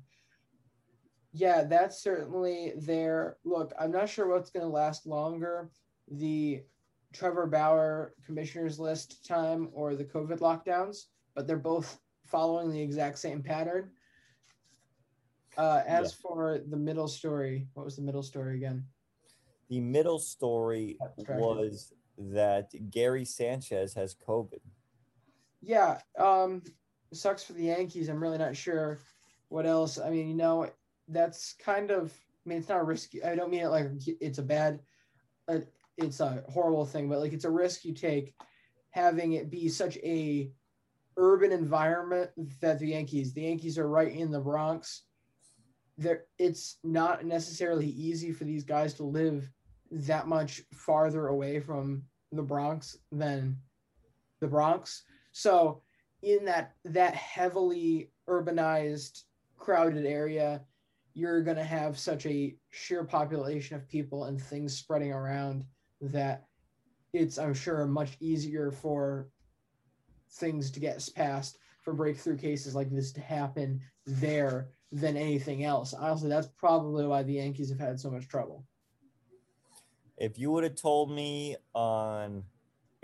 [1.31, 3.37] Yeah, that's certainly there.
[3.45, 5.69] Look, I'm not sure what's going to last longer,
[6.09, 6.63] the
[7.17, 13.17] Trevor Bauer commissioners list time or the COVID lockdowns, but they're both following the exact
[13.17, 13.89] same pattern.
[15.57, 16.29] Uh, as yeah.
[16.29, 18.85] for the middle story, what was the middle story again?
[19.69, 24.61] The middle story was that Gary Sanchez has COVID.
[25.61, 26.61] Yeah, um,
[27.11, 28.09] sucks for the Yankees.
[28.09, 28.99] I'm really not sure
[29.49, 29.97] what else.
[29.97, 30.69] I mean, you know,
[31.07, 32.13] that's kind of.
[32.45, 33.23] I mean, it's not risky.
[33.23, 33.87] I don't mean it like
[34.21, 34.79] it's a bad.
[35.97, 38.33] It's a horrible thing, but like it's a risk you take
[38.91, 40.51] having it be such a
[41.17, 42.29] urban environment
[42.61, 43.33] that the Yankees.
[43.33, 45.03] The Yankees are right in the Bronx.
[45.97, 49.49] There, it's not necessarily easy for these guys to live
[49.91, 53.57] that much farther away from the Bronx than
[54.39, 55.03] the Bronx.
[55.31, 55.81] So
[56.21, 59.23] in that that heavily urbanized
[59.57, 60.61] crowded area,
[61.13, 65.65] you're going to have such a sheer population of people and things spreading around
[66.01, 66.45] that
[67.13, 69.29] it's I'm sure much easier for
[70.31, 75.93] things to get passed for breakthrough cases like this to happen there than anything else.
[75.93, 78.65] Honestly, that's probably why the Yankees have had so much trouble.
[80.17, 82.43] If you would have told me on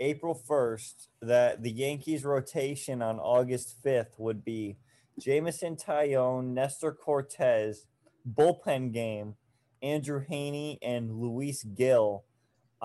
[0.00, 4.76] April 1st that the Yankees rotation on August 5th would be
[5.20, 7.86] Jameson Taillon, Nestor Cortes,
[8.28, 9.36] bullpen game,
[9.80, 12.24] Andrew Heaney, and Luis Gil,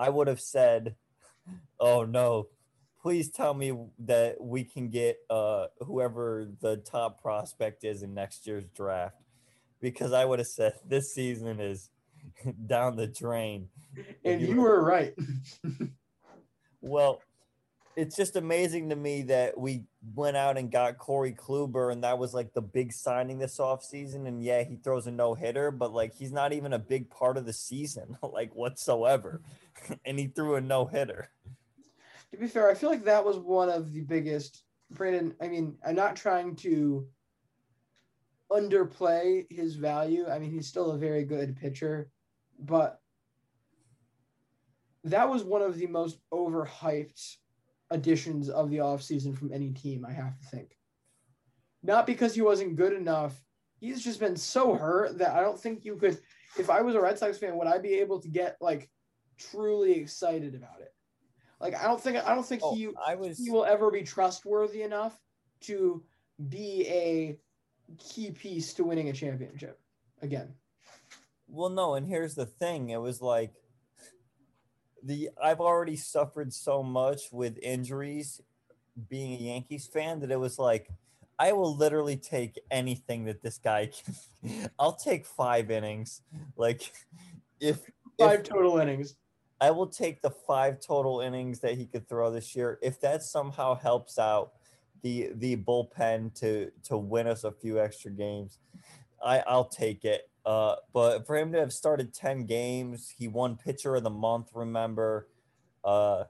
[0.00, 0.94] I would have said,
[1.78, 2.46] oh no,
[3.02, 8.46] please tell me that we can get uh, whoever the top prospect is in next
[8.46, 9.16] year's draft.
[9.78, 11.90] Because I would have said this season is
[12.66, 13.68] down the drain.
[14.24, 15.14] And you, you were right.
[16.80, 17.20] well,
[17.96, 22.18] it's just amazing to me that we went out and got Corey Kluber, and that
[22.18, 24.26] was like the big signing this offseason.
[24.26, 27.36] And yeah, he throws a no hitter, but like he's not even a big part
[27.36, 29.42] of the season, like whatsoever.
[30.04, 31.30] and he threw a no hitter.
[32.30, 34.62] To be fair, I feel like that was one of the biggest.
[34.92, 37.06] Brandon, I mean, I'm not trying to
[38.50, 40.28] underplay his value.
[40.28, 42.10] I mean, he's still a very good pitcher,
[42.58, 43.00] but
[45.04, 47.36] that was one of the most overhyped
[47.90, 50.76] additions of the offseason from any team, I have to think.
[51.82, 53.40] Not because he wasn't good enough.
[53.78, 56.20] He's just been so hurt that I don't think you could
[56.58, 58.90] if I was a Red Sox fan, would I be able to get like
[59.38, 60.92] truly excited about it?
[61.60, 64.02] Like I don't think I don't think oh, he I was he will ever be
[64.02, 65.18] trustworthy enough
[65.62, 66.02] to
[66.48, 67.38] be a
[67.98, 69.78] key piece to winning a championship
[70.22, 70.54] again.
[71.48, 72.90] Well, no, and here's the thing.
[72.90, 73.52] It was like
[75.02, 78.40] the I've already suffered so much with injuries
[79.08, 80.90] being a Yankees fan that it was like
[81.38, 83.90] I will literally take anything that this guy
[84.42, 84.70] can.
[84.78, 86.22] I'll take five innings.
[86.56, 86.92] Like
[87.60, 87.78] if
[88.18, 89.16] five if, total innings.
[89.60, 92.78] I will take the five total innings that he could throw this year.
[92.82, 94.52] If that somehow helps out
[95.02, 98.58] the the bullpen to to win us a few extra games,
[99.22, 100.29] I, I'll take it.
[100.44, 104.50] Uh, but for him to have started 10 games, he won pitcher of the month,
[104.54, 105.28] remember?
[105.84, 106.24] Uh,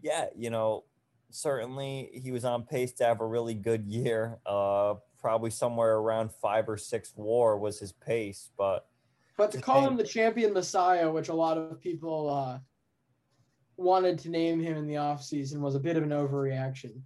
[0.00, 0.84] yeah, you know,
[1.30, 4.38] certainly he was on pace to have a really good year.
[4.46, 8.86] Uh, probably somewhere around five or six war was his pace, but.
[9.36, 12.58] But to call him the champion messiah, which a lot of people uh,
[13.76, 17.00] wanted to name him in the offseason, was a bit of an overreaction.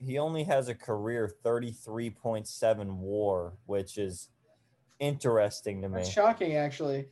[0.00, 4.30] He only has a career 33.7 war, which is
[5.00, 5.96] interesting to me.
[5.96, 7.08] That's shocking, actually.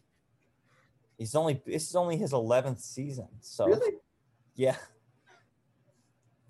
[1.18, 3.29] He's only this is only his eleventh season.
[3.40, 3.94] So really,
[4.55, 4.77] yeah.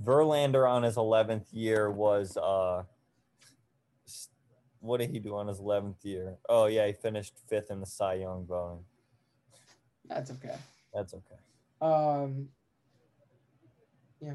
[0.04, 2.82] Verlander on his eleventh year was uh.
[4.80, 6.36] What did he do on his eleventh year?
[6.48, 8.84] Oh yeah, he finished fifth in the Cy Young voting.
[10.08, 10.54] That's okay.
[10.94, 11.40] That's okay.
[11.80, 12.48] Um.
[14.20, 14.34] Yeah.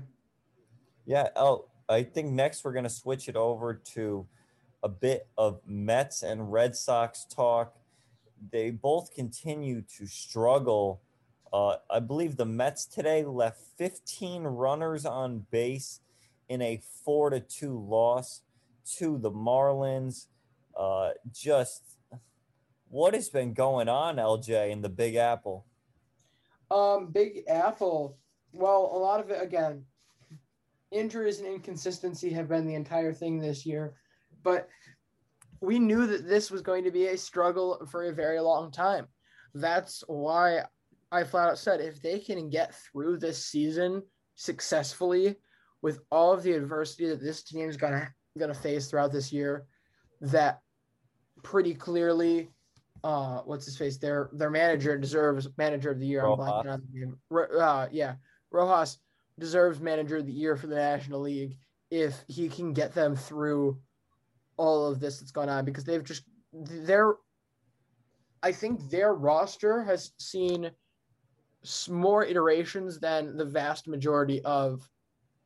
[1.06, 1.30] Yeah.
[1.36, 4.26] Oh, I think next we're gonna switch it over to
[4.84, 7.76] a bit of Mets and Red Sox talk.
[8.52, 11.02] They both continue to struggle.
[11.54, 16.00] Uh, I believe the Mets today left 15 runners on base
[16.50, 18.42] in a four to two loss
[18.98, 20.28] to the Marlins.
[20.78, 21.84] Uh, just
[22.90, 25.66] what has been going on, LJ, in the Big Apple?
[26.72, 28.18] Um, Big Apple.
[28.54, 29.86] Well, a lot of it again.
[30.92, 33.94] Injuries and inconsistency have been the entire thing this year
[34.44, 34.68] but
[35.62, 39.08] we knew that this was going to be a struggle for a very long time.
[39.54, 40.64] That's why
[41.12, 44.02] I flat out said if they can get through this season
[44.36, 45.36] successfully
[45.82, 49.66] with all of the adversity that this team is gonna gonna face throughout this year,
[50.22, 50.60] that
[51.44, 52.50] pretty clearly,
[53.04, 53.98] uh, what's his face?
[53.98, 56.26] Their their manager deserves manager of the year.
[56.26, 56.46] I'm Rojas.
[56.46, 58.16] blanking on the Uh, yeah,
[58.52, 58.98] Rojas
[59.38, 61.58] deserves manager of the year for the National League
[61.90, 63.78] if he can get them through
[64.58, 66.24] all of this that's gone on because they've just
[66.54, 67.16] their
[68.44, 70.72] I think their roster has seen
[71.90, 74.88] more iterations than the vast majority of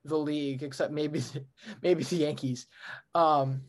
[0.05, 1.21] the league, except maybe
[1.83, 2.67] maybe the Yankees,
[3.13, 3.61] um,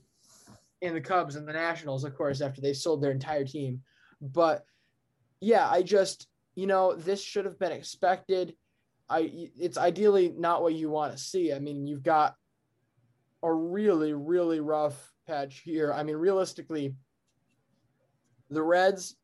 [0.82, 3.82] and the Cubs and the Nationals, of course, after they sold their entire team.
[4.20, 4.64] But
[5.40, 8.54] yeah, I just you know this should have been expected.
[9.08, 11.52] I it's ideally not what you want to see.
[11.52, 12.34] I mean, you've got
[13.42, 15.92] a really really rough patch here.
[15.92, 16.94] I mean, realistically,
[18.50, 19.16] the Reds.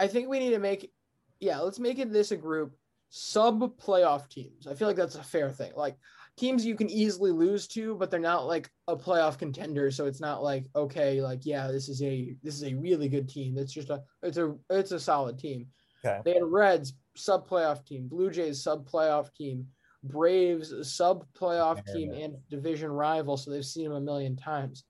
[0.00, 0.90] I think we need to make,
[1.38, 2.74] yeah, let's make it this a group
[3.10, 4.66] sub playoff teams.
[4.66, 5.72] I feel like that's a fair thing.
[5.76, 5.96] Like
[6.36, 9.90] teams you can easily lose to, but they're not like a playoff contender.
[9.90, 13.28] So it's not like okay, like yeah, this is a this is a really good
[13.28, 13.58] team.
[13.58, 15.66] It's just a it's a it's a solid team.
[16.04, 16.20] Okay.
[16.24, 19.66] They had Reds sub playoff team, Blue Jays sub playoff team,
[20.04, 23.36] Braves sub playoff team and division rival.
[23.36, 24.84] So they've seen them a million times.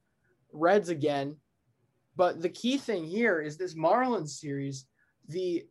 [0.53, 1.37] Reds again.
[2.17, 4.87] But the key thing here is this Marlins series.
[5.29, 5.65] The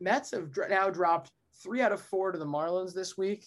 [0.00, 1.30] Mets have now dropped
[1.62, 3.46] three out of four to the Marlins this week.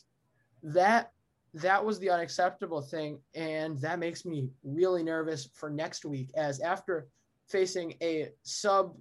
[0.61, 1.11] That
[1.55, 6.31] that was the unacceptable thing, and that makes me really nervous for next week.
[6.35, 7.07] As after
[7.47, 8.95] facing a sub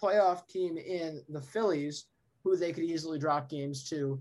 [0.00, 2.06] playoff team in the Phillies,
[2.44, 4.20] who they could easily drop games to,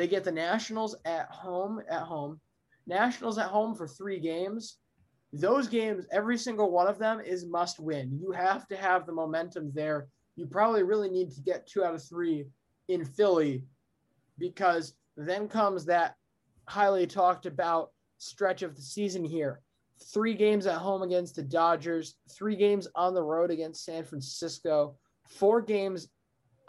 [0.00, 1.82] they get the Nationals at home.
[1.90, 2.40] At home,
[2.86, 4.78] Nationals at home for three games.
[5.34, 8.18] Those games, every single one of them is must win.
[8.18, 10.08] You have to have the momentum there.
[10.36, 12.46] You probably really need to get two out of three
[12.88, 13.64] in Philly
[14.38, 16.14] because then comes that
[16.66, 19.60] highly talked about stretch of the season here.
[20.14, 24.96] Three games at home against the Dodgers, three games on the road against San Francisco,
[25.28, 26.08] four games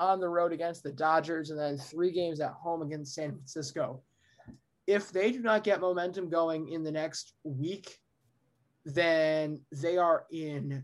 [0.01, 4.01] on the road against the Dodgers, and then three games at home against San Francisco.
[4.87, 7.99] If they do not get momentum going in the next week,
[8.83, 10.83] then they are in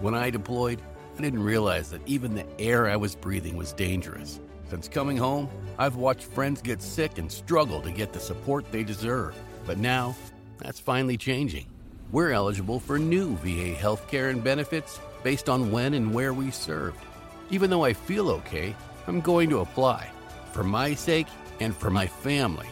[0.00, 0.82] When I deployed,
[1.18, 4.40] I didn't realize that even the air I was breathing was dangerous.
[4.68, 5.48] Since coming home,
[5.78, 9.34] I've watched friends get sick and struggle to get the support they deserve.
[9.64, 10.14] But now,
[10.58, 11.66] that's finally changing.
[12.12, 16.98] We're eligible for new VA healthcare and benefits based on when and where we served.
[17.50, 18.74] Even though I feel okay,
[19.06, 20.10] I'm going to apply
[20.52, 21.28] for my sake
[21.60, 22.68] and for my family.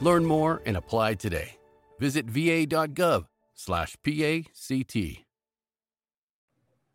[0.00, 1.56] Learn more and apply today.
[1.98, 3.24] Visit va.gov/pact.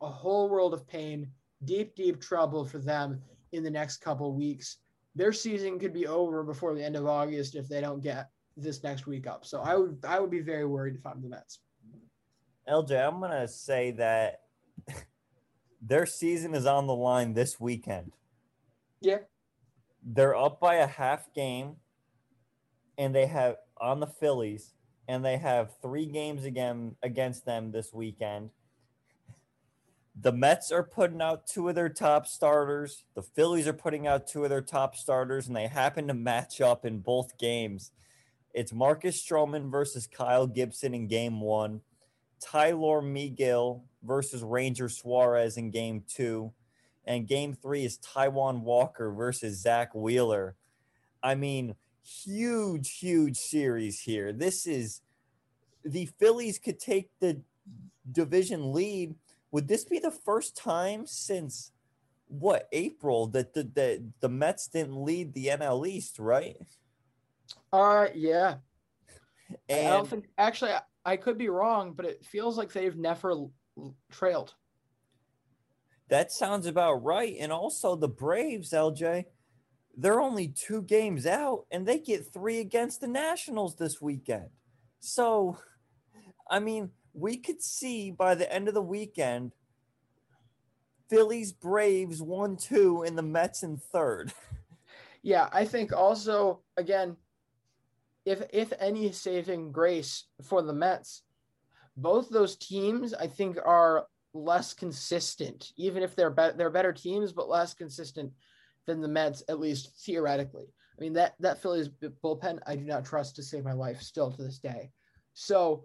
[0.01, 1.27] a whole world of pain,
[1.65, 3.21] deep, deep trouble for them
[3.51, 4.77] in the next couple weeks.
[5.15, 8.83] Their season could be over before the end of August if they don't get this
[8.83, 9.45] next week up.
[9.45, 11.59] So I would I would be very worried if I'm the Mets.
[12.69, 14.41] LJ, I'm gonna say that
[15.81, 18.13] their season is on the line this weekend.
[19.01, 19.19] Yeah.
[20.03, 21.75] They're up by a half game,
[22.97, 24.73] and they have on the Phillies,
[25.07, 28.51] and they have three games again against them this weekend.
[30.21, 33.05] The Mets are putting out two of their top starters.
[33.15, 36.59] The Phillies are putting out two of their top starters, and they happen to match
[36.59, 37.91] up in both games.
[38.53, 41.81] It's Marcus Stroman versus Kyle Gibson in game one,
[42.41, 46.51] Tyler Megill versus Ranger Suarez in game two,
[47.05, 50.55] and game three is Taijuan Walker versus Zack Wheeler.
[51.23, 54.33] I mean, huge, huge series here.
[54.33, 55.01] This is
[55.85, 57.41] the Phillies could take the
[58.11, 59.15] division lead.
[59.51, 61.71] Would this be the first time since
[62.27, 66.57] what April that the the, the Mets didn't lead the NL East, right?
[67.73, 68.55] Uh yeah.
[69.69, 73.47] I don't think actually I, I could be wrong, but it feels like they've never
[74.11, 74.53] trailed.
[76.09, 77.35] that sounds about right.
[77.39, 79.25] And also the Braves, LJ,
[79.97, 84.49] they're only two games out and they get three against the Nationals this weekend.
[84.99, 85.57] So,
[86.49, 89.53] I mean, we could see by the end of the weekend
[91.09, 94.33] Phillies, Braves 1 2, and the Mets in third.
[95.21, 97.17] Yeah, I think also again,
[98.25, 101.23] if if any saving grace for the Mets,
[101.97, 107.33] both those teams I think are less consistent, even if they're be- they're better teams,
[107.33, 108.31] but less consistent
[108.85, 110.67] than the Mets, at least theoretically.
[110.97, 114.31] I mean that that Phillies bullpen I do not trust to save my life still
[114.31, 114.91] to this day.
[115.33, 115.83] So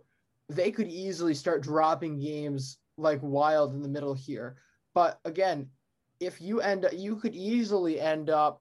[0.49, 4.57] they could easily start dropping games like wild in the middle here.
[4.95, 5.71] But again,
[6.21, 8.61] if you end up, you could easily end up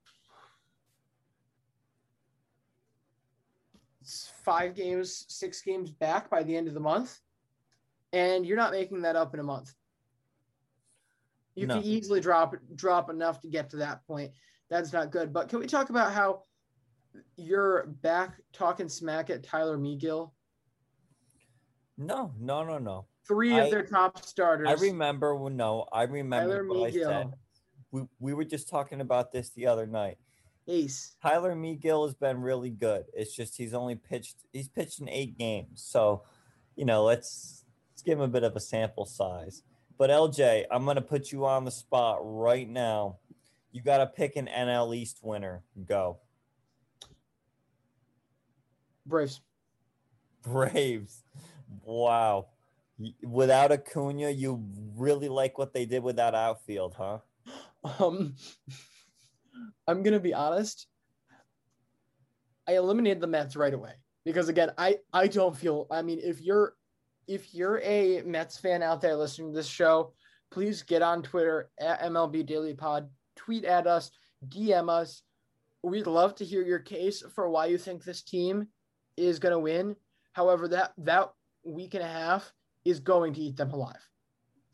[4.43, 7.19] five games, six games back by the end of the month,
[8.11, 9.73] and you're not making that up in a month.
[11.55, 11.75] You No.
[11.75, 14.33] can easily drop drop enough to get to that point.
[14.69, 15.31] That's not good.
[15.31, 16.43] But can we talk about how
[17.35, 20.31] you're back talking smack at Tyler Megill?
[21.97, 23.05] No, no, no, no.
[23.27, 24.67] Three I- of their top starters.
[24.69, 27.33] I remember when no, I remember Tyler what I said.
[27.91, 30.17] We we were just talking about this the other night.
[30.67, 31.15] Ace.
[31.21, 33.05] Tyler Megill has been really good.
[33.13, 35.83] It's just he's only pitched he's pitched in eight games.
[35.85, 36.23] So,
[36.75, 39.61] you know, let's let's give him a bit of a sample size.
[39.97, 43.17] But LJ, I'm gonna put you on the spot right now.
[43.71, 45.63] You gotta pick an NL East winner.
[45.85, 46.19] Go.
[49.05, 49.41] Braves.
[50.43, 51.23] Braves.
[51.83, 52.47] Wow.
[53.23, 54.63] Without Acuna, you
[54.95, 57.19] really like what they did with that outfield, huh?
[57.99, 58.35] Um,
[59.87, 60.87] I'm gonna be honest.
[62.67, 63.93] I eliminated the Mets right away
[64.25, 65.87] because again, I I don't feel.
[65.91, 66.75] I mean, if you're
[67.27, 70.13] if you're a Mets fan out there listening to this show,
[70.51, 74.11] please get on Twitter at MLB Daily Pod, tweet at us,
[74.47, 75.23] DM us.
[75.81, 78.67] We'd love to hear your case for why you think this team
[79.17, 79.95] is gonna win.
[80.31, 81.31] However, that that
[81.63, 82.51] week and a half
[82.85, 84.09] is going to eat them alive.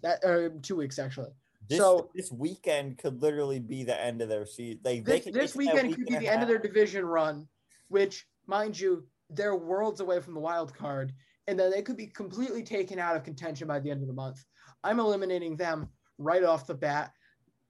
[0.01, 1.31] That uh, two weeks actually.
[1.67, 4.79] This, so this weekend could literally be the end of their season.
[4.83, 7.47] They, they this, this weekend week could be the end of their division run,
[7.89, 11.13] which, mind you, they're worlds away from the wild card,
[11.47, 14.13] and then they could be completely taken out of contention by the end of the
[14.13, 14.43] month.
[14.83, 17.11] I'm eliminating them right off the bat.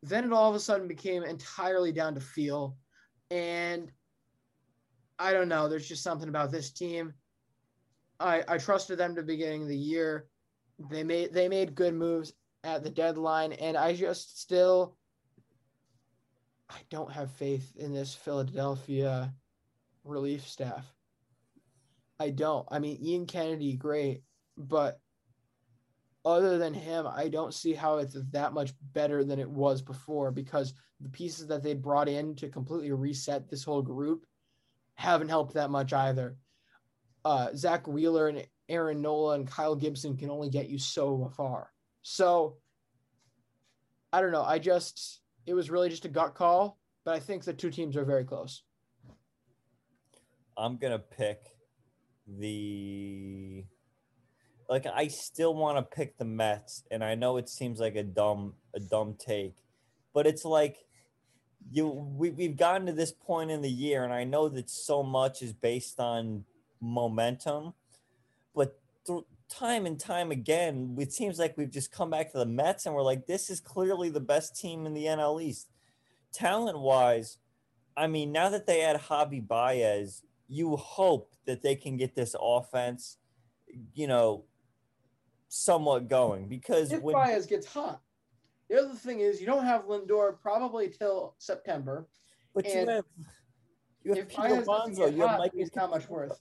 [0.01, 2.77] Then it all of a sudden became entirely down to feel,
[3.31, 3.91] and
[5.17, 5.67] I don't know.
[5.67, 7.13] There's just something about this team.
[8.19, 10.27] I I trusted them to beginning of the year.
[10.89, 14.95] They made they made good moves at the deadline, and I just still
[16.69, 19.33] I don't have faith in this Philadelphia
[20.03, 20.85] relief staff.
[22.19, 22.67] I don't.
[22.69, 24.23] I mean, Ian Kennedy, great,
[24.57, 24.99] but
[26.25, 30.31] other than him, I don't see how it's that much better than it was before
[30.31, 34.25] because the pieces that they brought in to completely reset this whole group
[34.95, 36.35] haven't helped that much either.
[37.25, 41.71] Uh, Zack Wheeler and Aaron Nola and Kyle Gibson can only get you so far.
[42.01, 42.57] So
[44.13, 44.43] I don't know.
[44.43, 47.97] I just it was really just a gut call, but I think the two teams
[47.97, 48.63] are very close.
[50.57, 51.39] I'm gonna pick
[52.27, 53.63] the
[54.69, 58.03] like I still want to pick the Mets, and I know it seems like a
[58.03, 59.55] dumb a dumb take,
[60.13, 60.77] but it's like
[61.71, 65.01] you we, we've gotten to this point in the year, and I know that so
[65.01, 66.45] much is based on
[66.81, 67.73] momentum,
[68.55, 72.45] but th- time and time again, it seems like we've just come back to the
[72.45, 75.69] Mets, and we're like, this is clearly the best team in the NL East,
[76.31, 77.37] talent wise.
[77.97, 82.35] I mean, now that they add Javi Baez, you hope that they can get this
[82.39, 83.17] offense,
[83.93, 84.45] you know,
[85.49, 88.01] somewhat going because If when Baez gets hot.
[88.69, 92.07] The other thing is you don't have Lindor probably till September.
[92.53, 93.05] but you have
[94.03, 96.39] you have Pete Baez doesn't Alonso, you have Mike he's not much worth.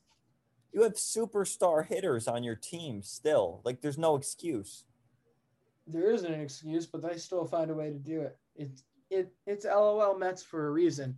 [0.72, 3.60] You have superstar hitters on your team still.
[3.64, 4.84] Like there's no excuse.
[5.86, 8.36] There isn't an excuse, but they still find a way to do it.
[8.54, 11.16] It's it it's LOL Mets for a reason.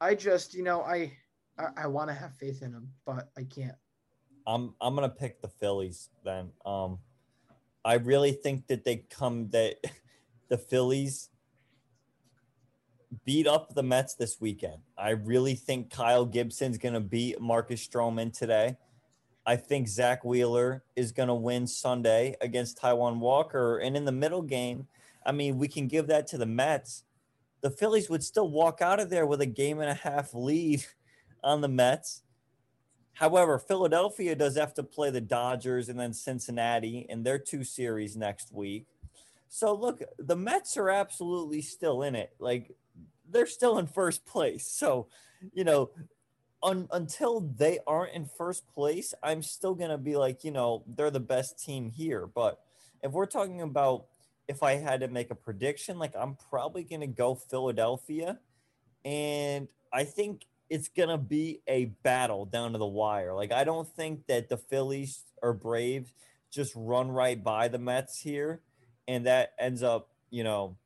[0.00, 1.12] I just, you know, I
[1.58, 3.76] I, I want to have faith in them, but I can't.
[4.46, 6.50] I'm I'm gonna pick the Phillies then.
[6.64, 6.98] Um,
[7.84, 9.76] I really think that they come that
[10.48, 11.28] the Phillies
[13.24, 14.78] beat up the Mets this weekend.
[14.96, 18.76] I really think Kyle Gibson's gonna beat Marcus Stroman today.
[19.46, 24.42] I think Zack Wheeler is gonna win Sunday against Taijuan Walker, and in the middle
[24.42, 24.86] game,
[25.24, 27.04] I mean, we can give that to the Mets.
[27.60, 30.84] The Phillies would still walk out of there with a game and a half lead
[31.44, 32.22] on the Mets.
[33.14, 38.16] However, Philadelphia does have to play the Dodgers and then Cincinnati in their two series
[38.16, 38.86] next week.
[39.48, 42.32] So look, the Mets are absolutely still in it.
[42.38, 42.74] Like
[43.30, 44.66] they're still in first place.
[44.66, 45.08] So,
[45.52, 45.90] you know,
[46.62, 50.84] un- until they aren't in first place, I'm still going to be like, you know,
[50.86, 52.26] they're the best team here.
[52.26, 52.60] But
[53.02, 54.06] if we're talking about
[54.48, 58.38] if I had to make a prediction, like I'm probably going to go Philadelphia
[59.04, 63.34] and I think it's gonna be a battle down to the wire.
[63.34, 66.12] Like I don't think that the Phillies or Braves
[66.50, 68.60] just run right by the Mets here,
[69.08, 70.76] and that ends up, you know,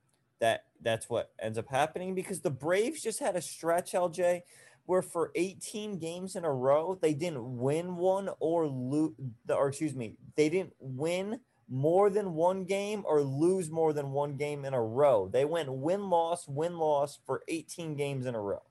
[0.41, 4.43] that that's what ends up happening because the Braves just had a stretch, LJ,
[4.87, 9.15] where for 18 games in a row they didn't win one or lose,
[9.49, 14.37] or excuse me, they didn't win more than one game or lose more than one
[14.37, 15.29] game in a row.
[15.33, 18.63] They went win loss, win loss for 18 games in a row.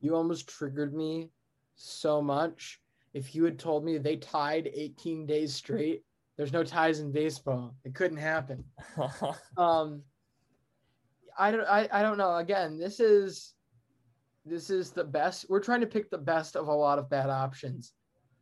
[0.00, 1.30] You almost triggered me
[1.76, 2.80] so much.
[3.14, 6.02] If you had told me they tied 18 days straight,
[6.36, 7.74] there's no ties in baseball.
[7.84, 8.62] It couldn't happen.
[9.56, 10.02] um,
[11.38, 11.66] I don't.
[11.66, 12.36] I, I don't know.
[12.36, 13.54] Again, this is
[14.44, 15.46] this is the best.
[15.48, 17.92] We're trying to pick the best of a lot of bad options.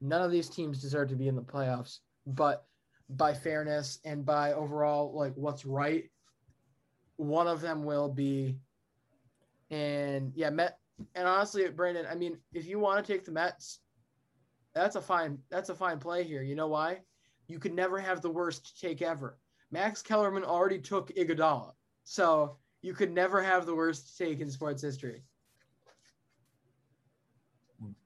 [0.01, 2.66] None of these teams deserve to be in the playoffs, but
[3.09, 6.11] by fairness and by overall like what's right,
[7.16, 8.59] one of them will be.
[9.70, 10.78] And yeah, Met.
[11.16, 13.80] And honestly, Brandon, I mean, if you want to take the Mets,
[14.74, 15.38] that's a fine.
[15.51, 16.42] That's a fine play here.
[16.42, 17.01] You know why?
[17.49, 19.38] You could never have the worst take ever.
[19.70, 21.72] Max Kellerman already took Iguodala,
[22.05, 25.22] so you could never have the worst take in sports history.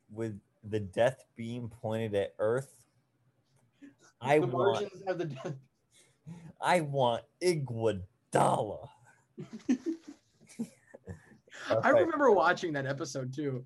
[0.09, 2.73] With the death beam pointed at Earth,
[4.21, 4.89] I the want.
[5.09, 5.57] of the death.
[6.61, 8.03] I want Iguodala.
[11.83, 13.65] I remember watching that episode too.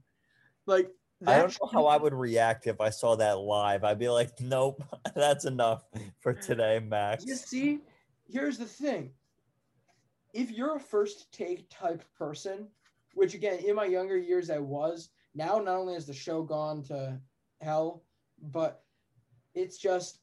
[0.65, 0.89] Like
[1.27, 3.85] I don't know how I would react if I saw that live.
[3.85, 4.83] I'd be like, "Nope,
[5.15, 5.85] that's enough
[6.21, 7.81] for today, Max." You see,
[8.31, 9.11] here's the thing.
[10.33, 12.69] If you're a first take type person,
[13.15, 16.83] which again, in my younger years I was, now not only has the show gone
[16.85, 17.19] to
[17.61, 18.05] hell,
[18.41, 18.83] but
[19.55, 20.19] it's just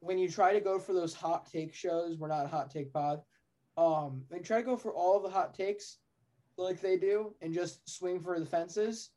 [0.00, 3.22] when you try to go for those hot take shows, we're not hot take pod.
[3.76, 5.98] Um, and try to go for all the hot takes
[6.58, 9.10] like they do and just swing for the fences.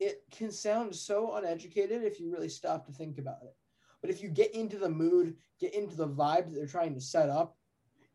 [0.00, 3.54] It can sound so uneducated if you really stop to think about it.
[4.00, 7.00] But if you get into the mood, get into the vibe that they're trying to
[7.00, 7.55] set up,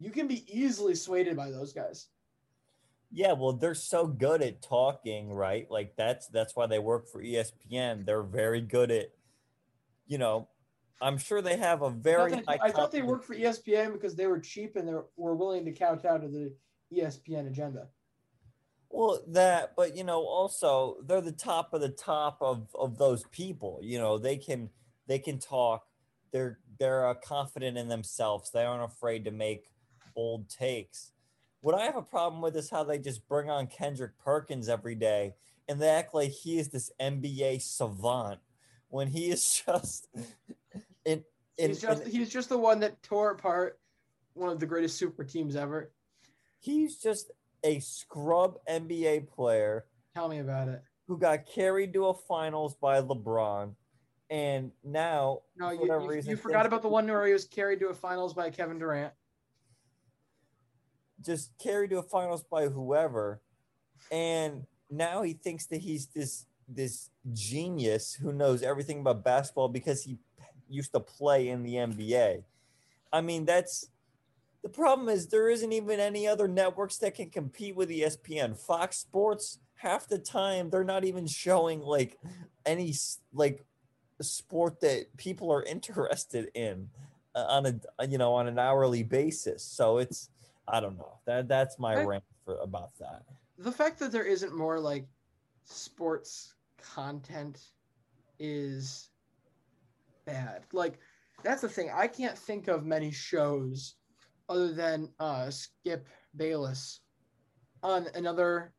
[0.02, 2.08] you can be easily swayed by those guys.
[3.12, 5.70] Yeah, well, they're so good at talking, right?
[5.70, 8.06] Like that's that's why they work for ESPN.
[8.06, 9.12] They're very good at,
[10.08, 10.48] you know,
[11.02, 12.60] I'm sure they have a I thought, very they, high.
[12.64, 15.72] I thought they worked for ESPN because they were cheap and they were willing to
[15.72, 16.54] kowtow to the
[16.92, 17.88] E ESPN agenda.
[18.90, 23.24] Well, that, but you know, also they're the top of the top of of those
[23.32, 23.80] people.
[23.84, 24.70] You know, they can
[25.08, 25.86] they can talk.
[26.32, 28.50] They're they're uh, confident in themselves.
[28.52, 29.68] They aren't afraid to make
[30.14, 31.12] bold takes.
[31.62, 34.96] What I have a problem with is how they just bring on Kendrick Perkins every
[34.96, 35.36] day
[35.68, 38.40] and they act like he is this NBA savant
[38.90, 40.08] when he is just
[41.06, 41.24] in
[41.58, 43.80] in, He's just in- he's just the one that tore apart
[44.34, 45.92] one of the greatest super teams ever.
[46.60, 47.32] he's just
[47.64, 49.86] a scrub NBA player
[50.16, 50.82] Tell me about it.
[51.08, 53.76] who got carried to a finals by LeBron,
[54.30, 57.34] and now No, for you, whatever you, reason, you forgot about the one where he
[57.34, 59.14] was carried to a finals by Kevin Durant.
[61.24, 63.42] Just carried to a finals by whoever,
[64.12, 70.04] and now he thinks that he's this this genius who knows everything about basketball because
[70.04, 70.18] he
[70.70, 72.44] used to play in the NBA.
[73.12, 73.90] I mean, that's
[74.64, 78.58] the problem is there isn't even any other networks that can compete with ESPN.
[78.58, 82.20] Fox Sports half the time they're not even showing like
[82.68, 82.94] any
[83.34, 83.66] like
[84.22, 86.88] sport that people are interested in
[87.34, 89.64] uh, on a you know on an hourly basis.
[89.64, 90.30] So it's
[90.68, 91.20] I don't know.
[91.26, 93.24] That that's my I- rant for about that.
[93.58, 95.08] The fact that there isn't more like
[95.66, 97.60] sports content
[98.40, 99.10] is
[100.26, 100.64] bad.
[100.74, 101.00] Like
[101.44, 101.92] that's the thing.
[101.94, 103.96] I can't think of many shows
[104.50, 107.02] other than uh, Skip Bayless
[107.84, 108.74] on another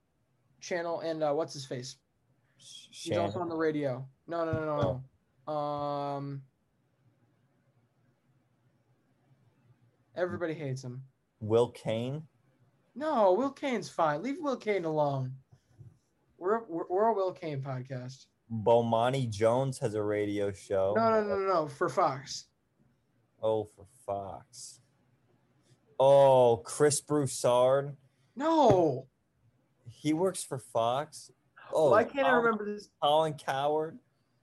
[0.61, 1.97] channel and uh, what's his face?
[2.57, 4.07] He's also on the radio.
[4.29, 5.03] No, no, no, no,
[5.47, 5.53] no.
[5.53, 6.43] Um,
[10.17, 11.03] everybody hates him.
[11.43, 12.23] Will Cain.
[12.95, 14.23] No, Will Cain's fine.
[14.23, 15.33] Leave Will Cain alone.
[16.39, 18.27] We're we're, we're a Will Cain podcast.
[18.51, 20.95] Bomani Jones has a radio show.
[20.97, 21.69] No, no, no, no, no.
[21.69, 22.47] For Fox.
[23.43, 24.81] Oh, for Fox.
[25.99, 27.97] Oh, Chris Broussard.
[28.37, 29.09] No.
[29.89, 31.31] He works for Fox.
[31.73, 32.89] Oh, Why can't I remember this?
[33.03, 33.99] Colin Cowherd.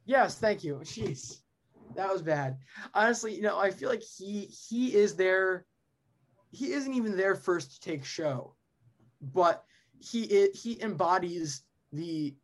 [0.05, 0.75] Yes, thank you.
[0.83, 1.41] Jeez,
[1.95, 2.57] that was bad.
[2.93, 5.65] Honestly, you know, I feel like he he is their
[6.51, 8.55] he isn't even their first take show,
[9.21, 9.63] but
[9.99, 12.35] he it, he embodies the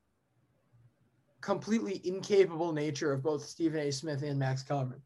[1.41, 3.91] completely incapable nature of both Stephen A.
[3.91, 5.01] Smith and Max Kellerman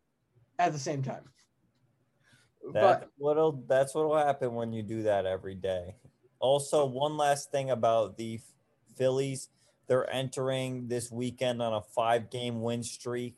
[0.57, 1.23] at the same time.
[2.73, 5.95] That's But what'll that's what'll happen when you do that every day.
[6.39, 8.39] Also, one last thing about the
[8.95, 9.49] Phillies.
[9.87, 13.37] They're entering this weekend on a five game win streak,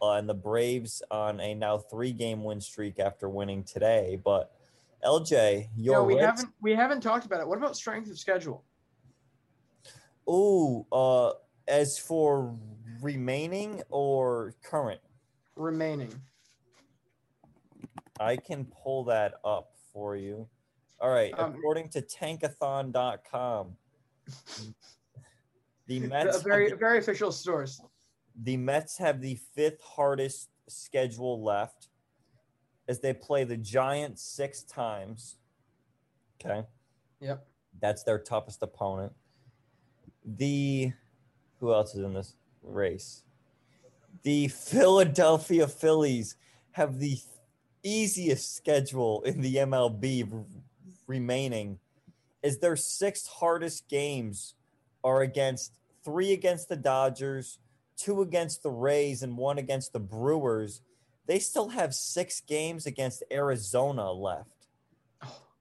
[0.00, 4.18] uh, and the Braves on a now three game win streak after winning today.
[4.22, 4.53] But
[5.04, 7.46] LJ, your no, we Reds- haven't we haven't talked about it.
[7.46, 8.64] What about strength of schedule?
[10.26, 11.32] Oh, uh,
[11.68, 12.56] as for
[13.02, 15.00] remaining or current,
[15.56, 16.12] Remaining.
[18.18, 20.48] I can pull that up for you.
[21.00, 23.76] All right, Um, according to tankathon.com,
[25.86, 27.80] the Mets very the- very official source.
[28.42, 31.88] the Mets have the fifth hardest schedule left
[32.88, 35.36] as they play the Giants six times.
[36.40, 36.66] Okay.
[37.20, 37.46] Yep.
[37.80, 39.12] That's their toughest opponent.
[40.24, 40.92] The
[41.60, 43.22] who else is in this race?
[44.22, 46.36] The Philadelphia Phillies
[46.72, 47.18] have the
[47.82, 50.44] easiest schedule in the MLB r-
[51.06, 51.78] remaining
[52.42, 54.54] Is their six hardest games
[55.02, 55.72] are against
[56.04, 57.58] three against the Dodgers,
[57.96, 60.80] two against the Rays, and one against the Brewers.
[61.26, 64.68] They still have six games against Arizona left.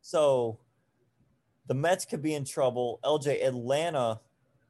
[0.01, 0.59] So
[1.67, 2.99] the Mets could be in trouble.
[3.03, 4.19] LJ Atlanta,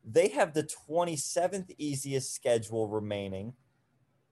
[0.05, 3.53] they have the 27th easiest schedule remaining.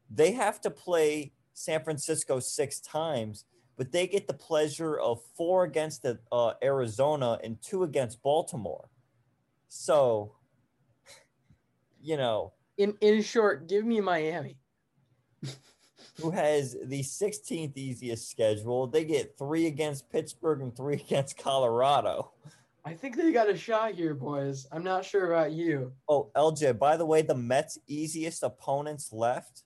[0.09, 3.45] They have to play San Francisco six times,
[3.78, 8.89] but they get the pleasure of four against the, uh, Arizona and two against Baltimore.
[9.70, 10.36] So,
[12.01, 14.57] you know, In in short, give me Miami.
[16.22, 18.88] who has the 16th easiest schedule?
[18.88, 22.32] They get three against Pittsburgh and three against Colorado.
[22.84, 24.67] I think they got a shot here, boys.
[24.72, 25.91] I'm not sure about you.
[26.09, 29.63] Oh, LJ, by the way, the Mets' easiest opponents left.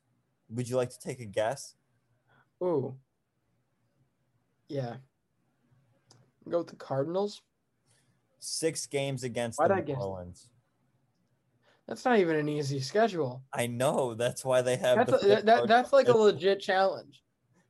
[0.50, 1.76] Would you like to take a guess?
[2.62, 2.96] Oh,
[4.70, 4.96] Yeah.
[6.50, 7.42] Go with the Cardinals.
[8.40, 9.98] Six games against Why'd the I guess?
[9.98, 10.48] Marlins.
[11.88, 13.44] That's not even an easy schedule.
[13.54, 14.16] I know.
[14.16, 17.24] That's why they have That's the a, that, that, that's like a legit challenge.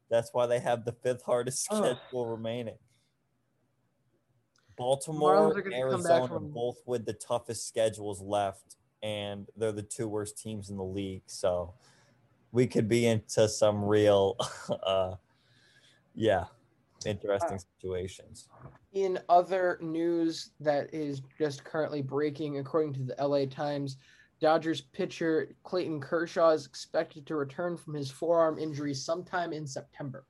[0.10, 2.78] That's why they have the fifth hardest schedule remaining.
[4.78, 9.72] Baltimore, are gonna come back Arizona, from- both with the toughest schedules left, and they're
[9.72, 11.24] the two worst teams in the league.
[11.28, 11.74] So
[12.52, 14.38] we could be into some real,
[14.84, 15.16] uh,
[16.14, 16.46] yeah,
[17.06, 18.50] interesting situations.
[18.96, 23.98] In other news that is just currently breaking, according to the LA Times,
[24.40, 30.26] Dodgers pitcher Clayton Kershaw is expected to return from his forearm injury sometime in September.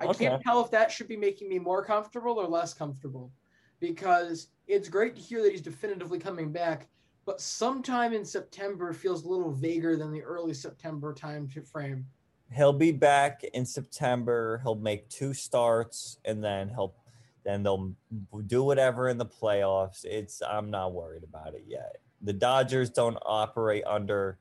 [0.00, 0.26] I Okay.
[0.26, 3.32] can't tell if that should be making me more comfortable or less comfortable
[3.78, 6.88] because it's great to hear that he's definitively coming back,
[7.26, 12.04] but sometime in September feels a little vaguer than the early September time to frame.
[12.52, 14.60] He'll be back in September.
[14.62, 16.94] He'll make two starts, and then he'll
[17.44, 17.94] then they'll
[18.46, 20.04] do whatever in the playoffs.
[20.04, 21.96] It's I'm not worried about it yet.
[22.22, 24.38] The Dodgers don't operate under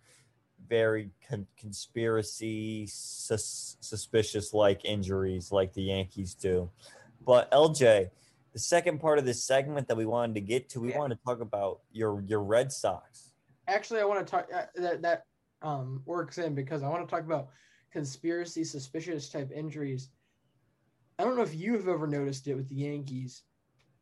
[0.68, 6.70] very con- conspiracy sus- suspicious like injuries like the Yankees do.
[7.26, 8.10] But LJ,
[8.54, 11.00] the second part of this segment that we wanted to get to, we Yeah.
[11.00, 13.32] wanted to talk about your your Red Sox.
[13.68, 15.26] actually i want to talk uh, that that
[15.62, 17.48] um works in because i want to talk about
[17.94, 20.10] conspiracy suspicious type injuries.
[21.20, 23.44] I don't know if you have ever noticed it with the yankees.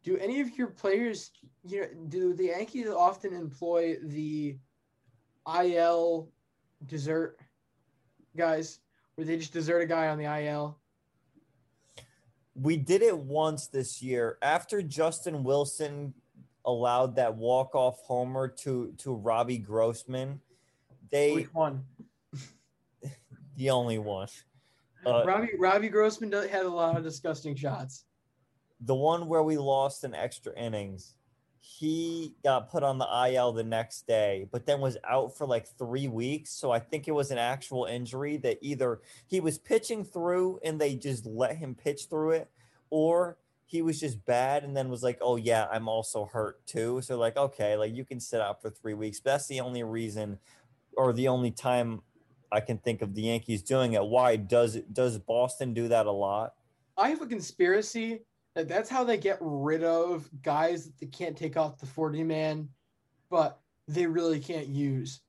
[0.03, 1.31] Do any of your players
[1.67, 4.57] you know do the yankees often employ the
[5.45, 6.29] il
[6.87, 7.37] desert
[8.35, 8.79] guys
[9.15, 10.79] where they just desert a guy on the il
[12.55, 14.37] We did it once this year.
[14.41, 16.13] After Justin Wilson
[16.65, 20.41] allowed that walk off homer to to Robbie Grossman.
[21.11, 21.83] They which one
[23.62, 24.28] the only one.
[25.05, 28.05] Uh, robbie robbie grossman does, had a lot of disgusting shots
[28.82, 31.14] the one where we lost in extra innings.
[31.59, 35.68] He got put on the IL the next day, but then was out for like
[35.78, 36.49] three weeks.
[36.51, 40.82] So I think it was an actual injury that either he was pitching through and
[40.82, 42.49] they just let him pitch through it,
[42.89, 43.38] or
[43.68, 47.01] he was just bad and then was like, oh, yeah, I'm also hurt too.
[47.03, 49.20] So, like, okay, like you can sit out for three weeks.
[49.20, 50.39] But that's the only reason
[50.97, 52.01] or the only time
[52.51, 54.03] I can think of the Yankees doing it.
[54.03, 56.53] Why does does Boston do that a lot?
[56.97, 58.21] I have a conspiracy
[58.55, 62.23] that that's how they get rid of guys that they can't take off the 40
[62.23, 62.67] man,
[63.29, 65.21] but they really can't use.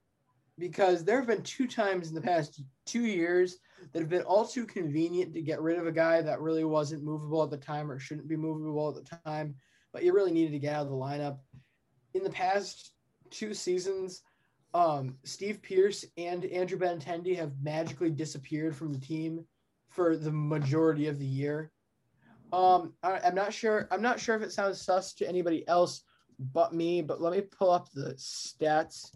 [0.58, 3.58] Because there have been two times in the past two years
[3.92, 7.02] that have been all too convenient to get rid of a guy that really wasn't
[7.02, 9.54] movable at the time or shouldn't be movable at the time,
[9.92, 11.38] but you really needed to get out of the lineup.
[12.14, 12.92] In the past
[13.30, 14.22] two seasons,
[14.74, 19.44] um, Steve Pearce and Andrew Benintendi have magically disappeared from the team
[19.88, 21.70] for the majority of the year.
[22.52, 23.88] Um, I, I'm not sure.
[23.90, 26.02] I'm not sure if it sounds sus to anybody else
[26.38, 27.02] but me.
[27.02, 29.10] But let me pull up the stats.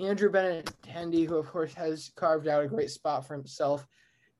[0.00, 3.86] Andrew Benintendi, who of course has carved out a great spot for himself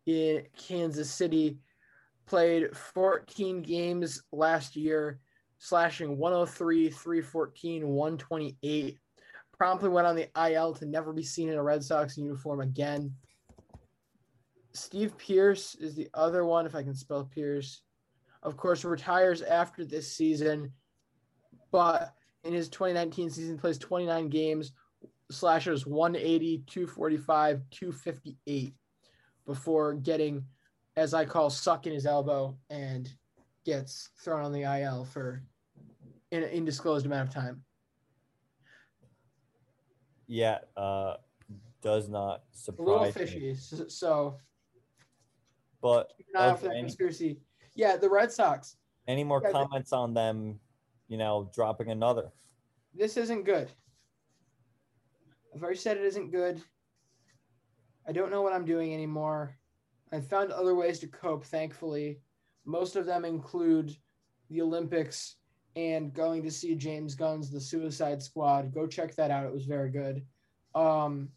[0.06, 1.58] in Kansas City,
[2.26, 5.20] played 14 games last year,
[5.58, 8.98] slashing 103, 314, 128.
[9.62, 13.14] Promptly went on the IL to never be seen in a Red Sox uniform again.
[14.72, 17.82] Steve Pearce is the other one, if I can spell Pierce.
[18.42, 20.72] Of course, retires after this season,
[21.70, 24.72] but in his 2019 season, plays 29 games,
[25.30, 28.74] slashes 180, 245, 258
[29.46, 30.44] before getting,
[30.96, 33.08] as I call, suck in his elbow and
[33.64, 35.40] gets thrown on the IL for
[36.32, 37.62] an undisclosed amount of time.
[40.32, 41.16] Yeah, uh,
[41.82, 43.54] does not surprise A little fishy.
[43.54, 44.38] So, so
[45.82, 47.42] But keep an eye out for that any, conspiracy.
[47.74, 48.76] Yeah, the Red Sox.
[49.06, 50.58] any more Yeah, comments on them?
[51.08, 52.32] You know, dropping another.
[52.94, 53.70] This isn't good.
[55.54, 56.62] I've already said it isn't good.
[58.08, 59.58] I don't know what I'm doing anymore.
[60.12, 62.20] I found other ways to cope, thankfully.
[62.64, 63.94] Most of them include
[64.48, 65.36] the Olympics
[65.76, 68.74] and going to see James Gunn's The Suicide Squad.
[68.74, 69.46] Go check that out.
[69.46, 70.24] It was very good.
[70.74, 71.28] Um,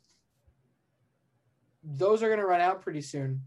[1.83, 3.41] those are going to run out pretty soon.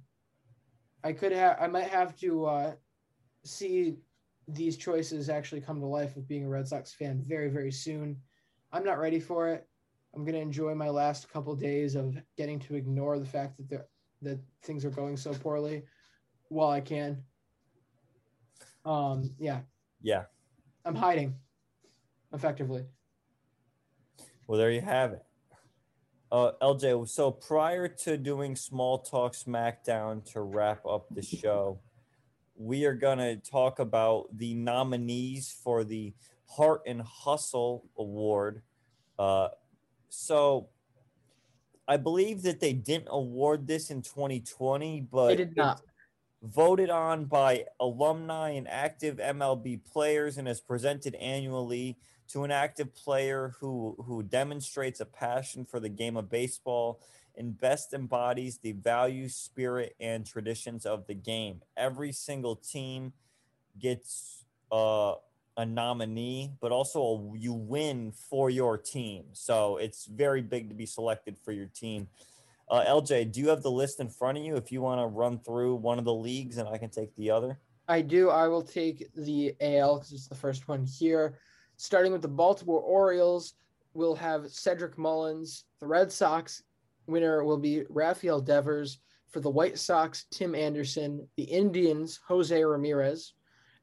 [1.04, 2.72] I could have, I might have to uh,
[3.44, 3.98] see
[4.46, 8.16] these choices actually come to life with being a Red Sox fan very, very soon.
[8.72, 9.66] I'm not ready for it.
[10.14, 13.68] I'm going to enjoy my last couple days of getting to ignore the fact that
[13.68, 13.86] they're,
[14.22, 15.84] that things are going so poorly
[16.48, 17.22] while I can.
[18.84, 19.60] Um, yeah,
[20.02, 20.24] Yeah.
[20.88, 21.34] I'm hiding
[22.32, 22.86] effectively.
[24.46, 25.22] Well, there you have it.
[26.32, 31.78] Uh, LJ, so prior to doing Small Talk SmackDown to wrap up the show,
[32.56, 36.14] we are going to talk about the nominees for the
[36.46, 38.62] Heart and Hustle Award.
[39.18, 39.48] Uh,
[40.08, 40.70] so
[41.86, 45.82] I believe that they didn't award this in 2020, but They did not.
[46.42, 51.96] Voted on by alumni and active MLB players and is presented annually
[52.28, 57.00] to an active player who who demonstrates a passion for the game of baseball
[57.36, 61.62] and best embodies the values, spirit, and traditions of the game.
[61.76, 63.12] Every single team
[63.78, 65.14] gets uh,
[65.56, 69.24] a nominee, but also a, you win for your team.
[69.32, 72.08] So it's very big to be selected for your team.
[72.70, 74.56] Uh, LJ, do you have the list in front of you?
[74.56, 77.30] If you want to run through one of the leagues, and I can take the
[77.30, 77.58] other.
[77.88, 78.28] I do.
[78.28, 81.38] I will take the AL because it's the first one here.
[81.78, 83.54] Starting with the Baltimore Orioles,
[83.94, 85.64] we'll have Cedric Mullins.
[85.80, 86.62] The Red Sox
[87.06, 88.98] winner will be Rafael Devers.
[89.30, 91.26] For the White Sox, Tim Anderson.
[91.36, 93.34] The Indians, Jose Ramirez.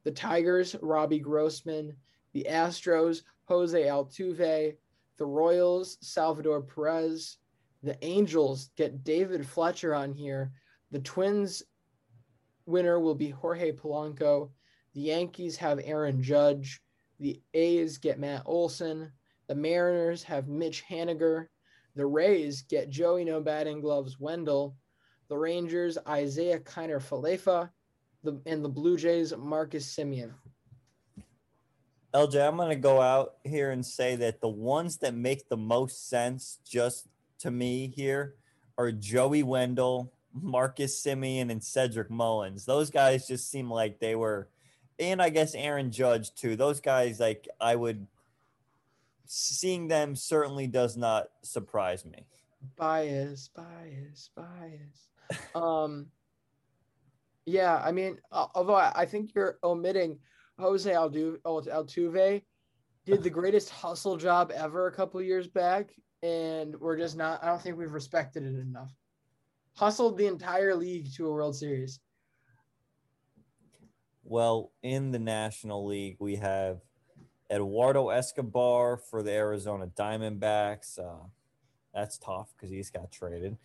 [0.04, 1.94] The Tigers, Robbie Grossman.
[2.32, 4.76] The Astros, Jose Altuve.
[5.18, 7.38] The Royals, Salvador Perez.
[7.82, 10.52] The Angels get David Fletcher on here.
[10.90, 11.62] The Twins
[12.66, 14.50] winner will be Jorge Polanco.
[14.94, 16.80] The Yankees have Aaron Judge.
[17.20, 19.12] The A's get Matt Olson.
[19.46, 21.46] The Mariners have Mitch Haniger.
[21.94, 24.76] The Rays get Joey No Batting Gloves Wendle.
[25.28, 27.70] The Rangers, Isaiah Kiner Falefa.
[28.22, 30.32] The, and the Blue Jays, Marcus Semien.
[32.12, 35.56] LJ, I'm going to go out here and say that the ones that make the
[35.56, 37.06] most sense just
[37.40, 38.34] to me here
[38.78, 42.64] are Joey Wendle, Marcus Semien, and Cedric Mullins.
[42.64, 44.48] Those guys just seem like they were,
[44.98, 46.56] and I guess Aaron Judge too.
[46.56, 48.06] Those guys, like, I would,
[49.26, 52.26] seeing them certainly does not surprise me.
[52.76, 55.44] Bias, bias, bias.
[55.54, 56.06] um,
[57.46, 60.18] yeah, I mean, although I, I think you're omitting
[60.58, 62.42] Jose Aldu- Altuve
[63.04, 67.42] did the greatest hustle job ever a couple years back, and we're just not.
[67.42, 68.92] I don't think we've respected it enough.
[69.74, 72.00] Hustled the entire league to a World Series.
[74.24, 76.80] Well, in the National League, we have
[77.50, 80.98] Eduardo Escobar for the Arizona Diamondbacks.
[80.98, 81.26] Uh,
[81.94, 83.56] that's tough because he's got traded.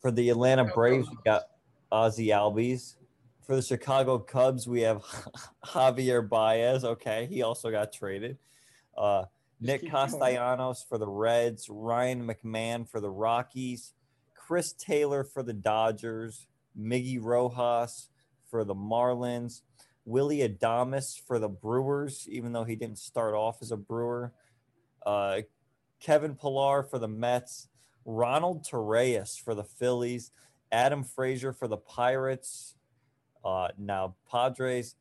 [0.00, 1.42] For the Atlanta Braves, we got
[1.90, 2.96] Ozzie Albies.
[3.42, 5.02] For the Chicago Cubs, we have
[5.64, 6.84] Javier Baez.
[6.84, 8.38] Okay, he also got traded.
[8.96, 9.24] Uh,
[9.60, 9.88] Nick.
[9.88, 13.92] Castellanos for the Reds, Ryan McMahon for the Rockies,
[14.34, 16.46] Chris Taylor for the Dodgers,
[16.78, 18.08] Miggy Rojas
[18.50, 19.62] for the Marlins,
[20.04, 24.32] Willy Adames for the Brewers, even though he didn't start off as a Brewer,
[25.04, 25.42] uh,
[26.00, 27.68] Kevin Pillar for the Mets,
[28.04, 30.32] Ronald Torreyes for the Phillies,
[30.72, 32.74] Adam Frazier for the Pirates,
[33.44, 34.96] Uh, now, Padres,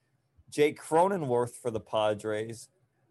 [0.49, 2.69] Jake Cronenworth for the Padres,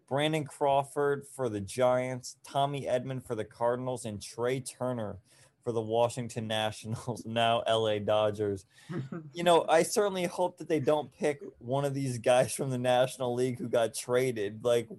[0.09, 5.19] Brandon Crawford for the Giants, Tommy Edman for the Cardinals, and Trea Turner
[5.63, 8.65] for the Washington Nationals, now LA Dodgers.
[9.33, 12.77] you know, I certainly hope that they don't pick one of these guys from the
[12.77, 14.89] National League who got traded, like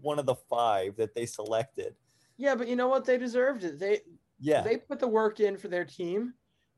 [0.00, 1.94] one of the five that they selected.
[2.36, 3.04] Yeah, but you know what?
[3.04, 3.78] They deserved it.
[3.78, 4.00] They
[4.38, 6.32] yeah they put the work in for their team.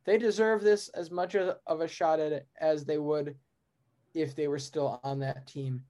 [0.04, 3.36] They deserve this as much of a shot at it as they would
[4.14, 5.84] if they were still on that team,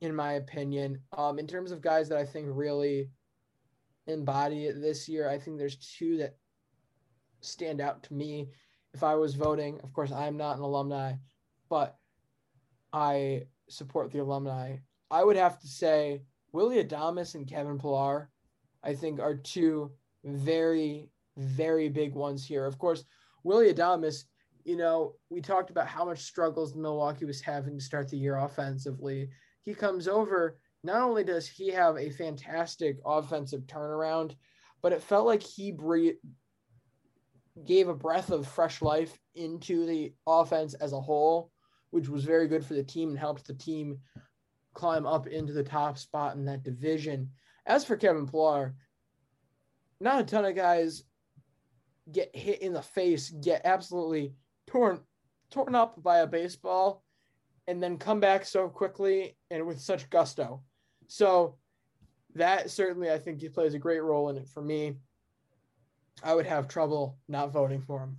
[0.00, 1.00] in my opinion.
[1.16, 3.10] Um, in terms of guys that I think really
[4.06, 6.36] embody it this year, I think there's two that
[7.40, 8.50] stand out to me
[8.94, 9.80] if I was voting.
[9.82, 11.14] Of course, I'm not an alumni,
[11.68, 11.96] but
[12.92, 14.76] I support the alumni.
[15.10, 16.22] I would have to say
[16.52, 18.30] Willy Adames and Kevin Pillar,
[18.82, 19.92] I think, are two
[20.24, 22.66] very, very big ones here.
[22.66, 23.04] Of course,
[23.44, 24.24] Willy Adames,
[24.64, 28.36] you know, we talked about how much struggles Milwaukee was having to start the year
[28.36, 29.30] offensively.
[29.64, 34.34] He comes over, not only does he have a fantastic offensive turnaround,
[34.82, 36.18] but it felt like he breathed,
[37.66, 41.50] gave a breath of fresh life into the offense as a whole,
[41.90, 43.98] which was very good for the team and helped the team
[44.74, 47.30] climb up into the top spot in that division.
[47.66, 48.74] As for Kevin Pillar,
[50.00, 51.04] not a ton of guys
[52.10, 54.34] get hit in the face, get absolutely
[54.66, 55.00] torn
[55.50, 57.04] torn up by a baseball,
[57.70, 60.60] and then come back so quickly and with such gusto.
[61.06, 61.54] So
[62.34, 64.96] that certainly I think he plays a great role in it for me.
[66.24, 68.16] I would have trouble not voting for him.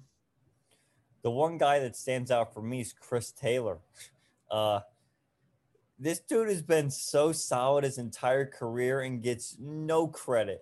[1.24, 3.80] The one guy that stands out for me is Chris Taylor.
[4.50, 4.82] Uh,
[5.98, 10.62] this dude has been so solid his entire career and gets no credit.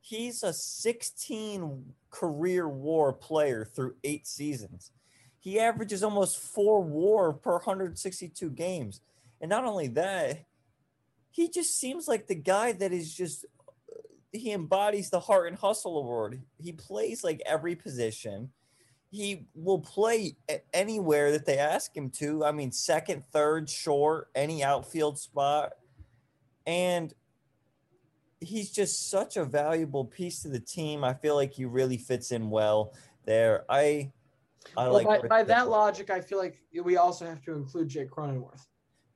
[0.00, 4.90] He's a 16 career war player through eight seasons.
[5.46, 9.00] He averages almost four war per 162 games.
[9.40, 10.44] And not only that,
[11.30, 13.44] he just seems like the guy that is just
[13.88, 14.00] uh,
[14.32, 16.42] he embodies the heart and hustle award.
[16.58, 18.50] He plays like every position.
[19.12, 20.36] He will play
[20.74, 22.44] anywhere that they ask him to.
[22.44, 25.74] I mean, second, third, short, any outfield spot.
[26.66, 27.14] And
[28.40, 31.04] he's just such a valuable piece to the team.
[31.04, 32.94] I feel like he really fits in well
[33.26, 33.64] there.
[33.68, 34.10] I
[34.76, 37.88] I well, like by, by that logic, I feel like we also have to include
[37.88, 38.66] Jake Cronenworth.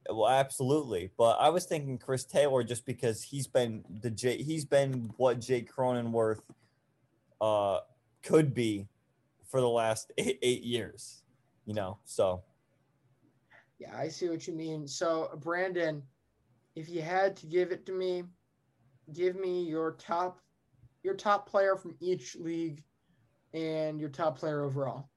[0.08, 4.64] Well, absolutely, but I was thinking Chris Taylor just because he's been the J, he's
[4.64, 6.40] been what Jake Cronenworth
[7.40, 7.78] uh,
[8.22, 8.88] could be
[9.46, 11.22] for the last eight, eight years,
[11.66, 11.98] you know.
[12.04, 12.42] So,
[13.78, 14.88] yeah, I see what you mean.
[14.88, 16.02] So, Brandon,
[16.74, 18.24] if you had to give it to me,
[19.12, 20.40] give me your top
[21.02, 22.82] your top player from each league
[23.54, 25.09] and your top player overall.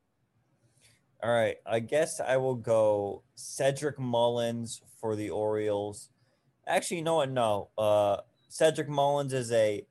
[1.23, 6.09] All right, I guess I will go Cedric Mullins for the Orioles.
[6.67, 7.31] Actually, you know what?
[7.31, 8.17] No, uh,
[8.49, 9.87] Cedric Mullins is a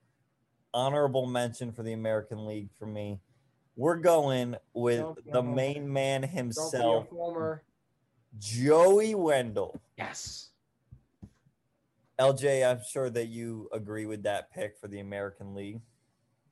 [0.74, 3.18] honorable mention for the American League for me.
[3.76, 7.07] We're going with the main man himself,
[8.39, 9.80] Joey Wendle.
[9.97, 10.51] Yes.
[12.18, 15.80] LJ, I'm sure that you agree with that pick for the American League.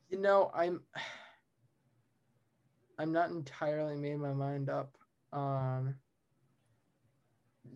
[0.09, 0.81] You know, I'm
[3.01, 4.99] I'm not entirely made my mind up
[5.33, 5.95] on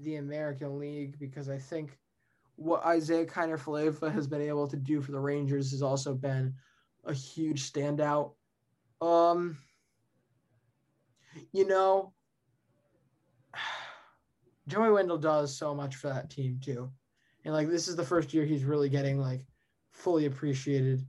[0.02, 1.98] the American League because I think
[2.56, 6.52] what Isiah Kiner-Falefa has been able to do for the Rangers has also been
[7.06, 8.32] a huge standout.
[9.00, 9.56] Um,
[11.52, 12.12] you know,
[14.68, 16.92] Joey Wendle does so much for that team too.
[17.46, 19.46] And like this is the first year he's really getting like
[19.90, 21.02] fully appreciated.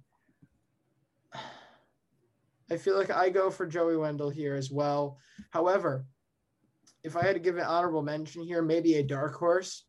[2.72, 5.18] I feel like I go for Joey Wendle here as well.
[5.52, 6.06] However,
[7.04, 9.86] if I had to give an honorable mention here, maybe a dark horse.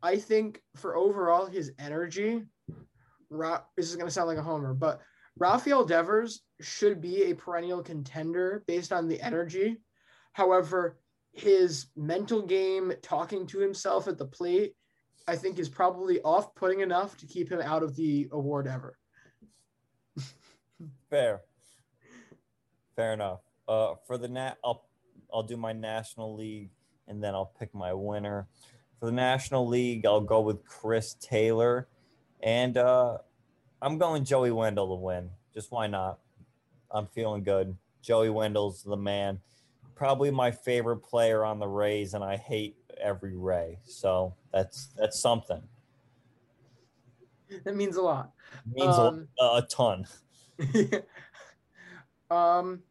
[0.00, 2.44] I think for overall his energy,
[3.30, 5.00] Ra- this is going to sound like a homer, but
[5.36, 9.78] Rafael Devers should be a perennial contender based on the energy.
[10.32, 10.98] However,
[11.32, 14.74] his mental game, talking to himself at the plate,
[15.26, 18.96] I think is probably off putting enough to keep him out of the award ever.
[21.10, 21.42] Fair.
[22.98, 23.42] Fair enough.
[23.68, 24.84] Uh, for the nat, I'll
[25.32, 26.70] I'll do my National League
[27.06, 28.48] and then I'll pick my winner.
[28.98, 31.86] For the National League, I'll go with Chris Taylor,
[32.42, 33.18] and uh,
[33.80, 35.30] I'm going Joey Wendle to win.
[35.54, 36.18] Just why not?
[36.90, 37.76] I'm feeling good.
[38.02, 39.38] Joey Wendle's the man.
[39.94, 43.78] Probably my favorite player on the Rays, and I hate every Ray.
[43.84, 45.62] So that's that's something.
[47.62, 48.32] That means a lot.
[48.66, 50.04] It means um, a, a ton.
[52.30, 52.82] um,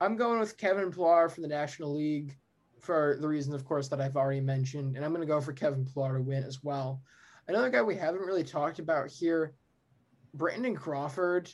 [0.00, 2.36] I'm going with Kevin Pillar from the National League
[2.80, 5.52] for the reason, of course, that I've already mentioned, and I'm going to go for
[5.52, 7.02] Kevin Pillar to win as well.
[7.48, 9.54] Another guy we haven't really talked about here,
[10.34, 11.50] Brandon Crawford.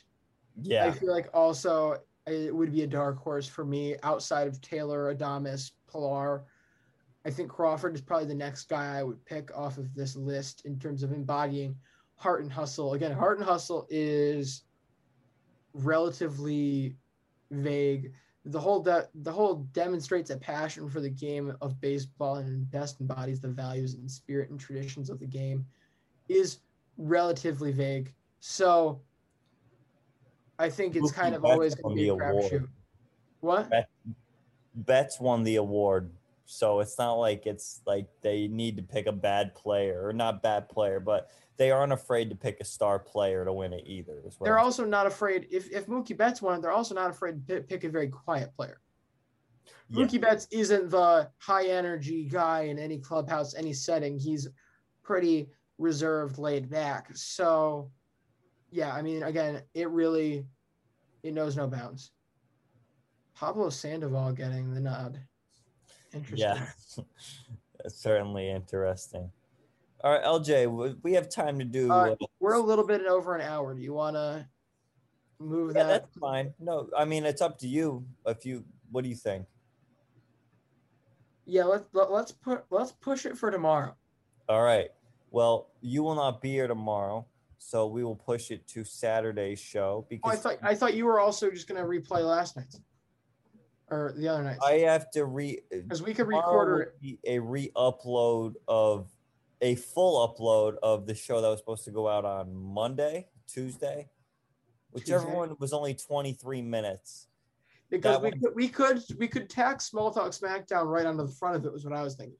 [0.61, 0.85] Yeah.
[0.85, 5.13] I feel like also it would be a dark horse for me outside of Taylor,
[5.13, 6.43] Adames, Pillar.
[7.25, 10.65] I think Crawford is probably the next guy I would pick off of this list
[10.65, 11.75] in terms of embodying
[12.15, 12.93] heart and hustle.
[12.93, 14.63] Again, heart and hustle is
[15.73, 16.95] relatively
[17.51, 18.11] vague.
[18.45, 22.99] The whole de- the whole demonstrates a passion for the game of baseball and best
[22.99, 25.65] embodies the values and spirit and traditions of the game
[26.27, 26.59] is
[26.97, 28.13] relatively vague.
[28.39, 29.01] So
[30.57, 32.67] I think it's kind of always going to be a crapshoot.
[33.41, 33.69] What?
[33.69, 33.89] Bet,
[34.75, 36.11] Betts won the award,
[36.45, 40.43] so it's not like it's like they need to pick a bad player or not
[40.43, 44.21] bad player, but they aren't afraid to pick a star player to win it either.
[44.41, 45.47] They're I'm also not afraid.
[45.51, 48.81] If if Mookie Betts won, they're also not afraid to pick a very quiet player.
[49.89, 50.05] Yeah.
[50.05, 54.17] Mookie Betts isn't the high energy guy in any clubhouse, any setting.
[54.17, 54.47] He's
[55.03, 57.09] pretty reserved, laid back.
[57.15, 57.91] So,
[58.71, 60.45] yeah, I mean, again, it really
[61.23, 62.11] it knows no bounds.
[63.35, 65.19] Pablo Sandoval getting the nod.
[66.13, 66.37] Interesting.
[66.37, 66.65] Yeah,
[67.83, 69.29] that's certainly interesting.
[70.03, 71.91] All right, LJ, we have time to do.
[71.91, 73.75] Uh, uh, we're a little bit over an hour.
[73.75, 74.47] Do you want to
[75.39, 76.01] move yeah, that?
[76.03, 76.53] that's fine.
[76.59, 78.05] No, I mean it's up to you.
[78.25, 79.45] If you, what do you think?
[81.45, 83.95] Yeah, let's let, let's put let's push it for tomorrow.
[84.49, 84.89] All right.
[85.31, 87.25] Well, you will not be here tomorrow,
[87.57, 91.05] so we will push it to Saturday's show Oh, I because thought I thought you
[91.05, 92.79] were also just gonna replay last night's
[93.91, 94.57] or the other night?
[94.65, 95.59] I have to re.
[95.71, 96.93] Uh, because we could record
[97.25, 99.07] a re-upload of
[99.61, 104.09] a full upload of the show that was supposed to go out on Monday, Tuesday,
[104.91, 105.37] whichever Tuesday?
[105.37, 107.27] one was only 23 minutes.
[107.89, 111.25] because that we one- could we could we could tack Small Talk SmackDown right onto
[111.27, 112.37] the front of it was what I was thinking.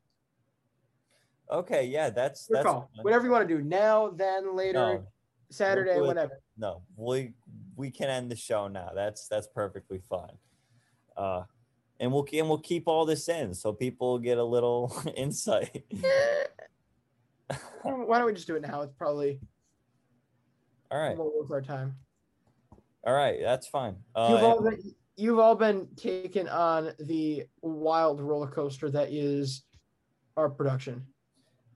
[1.52, 2.90] Okay, yeah, that's Your that's call.
[3.02, 5.08] Whatever you want to do now, then later, No,
[5.50, 6.02] Saturday, it.
[6.02, 6.40] whatever.
[6.58, 7.34] no, we
[7.76, 8.92] we can end the show now.
[8.96, 10.38] That's that's perfectly fine.
[11.18, 11.44] Uh,
[12.00, 15.86] and we'll and we'll keep all this in so people get a little insight.
[17.84, 18.82] Why don't we just do it now?
[18.82, 19.40] It's probably
[20.90, 21.96] All right, worth our time.
[23.06, 23.96] all right, that's fine.
[24.18, 24.80] you've Uh, all been
[25.16, 29.64] you've all been taken on the wild roller coaster that is
[30.38, 31.06] our production.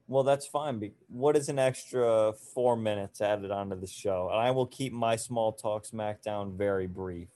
[0.08, 0.92] Well, that's fine.
[1.08, 4.30] What is an extra four minutes added onto the show?
[4.32, 7.30] And I will keep my small talk SmackDown very brief.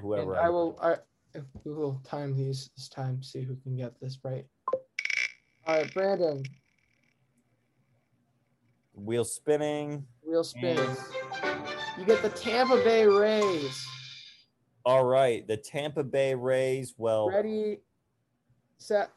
[0.00, 0.96] Whoever And I will I
[1.64, 4.46] we will time these this time, see who can get this right.
[5.66, 6.42] All right, Brandon,
[8.94, 10.04] wheel spinning.
[10.22, 10.98] wheel spins.
[11.98, 13.86] You get the Tampa Bay Rays.
[14.84, 16.94] All right, the Tampa Bay Rays.
[16.96, 17.78] Well, Ready,
[18.78, 19.10] set.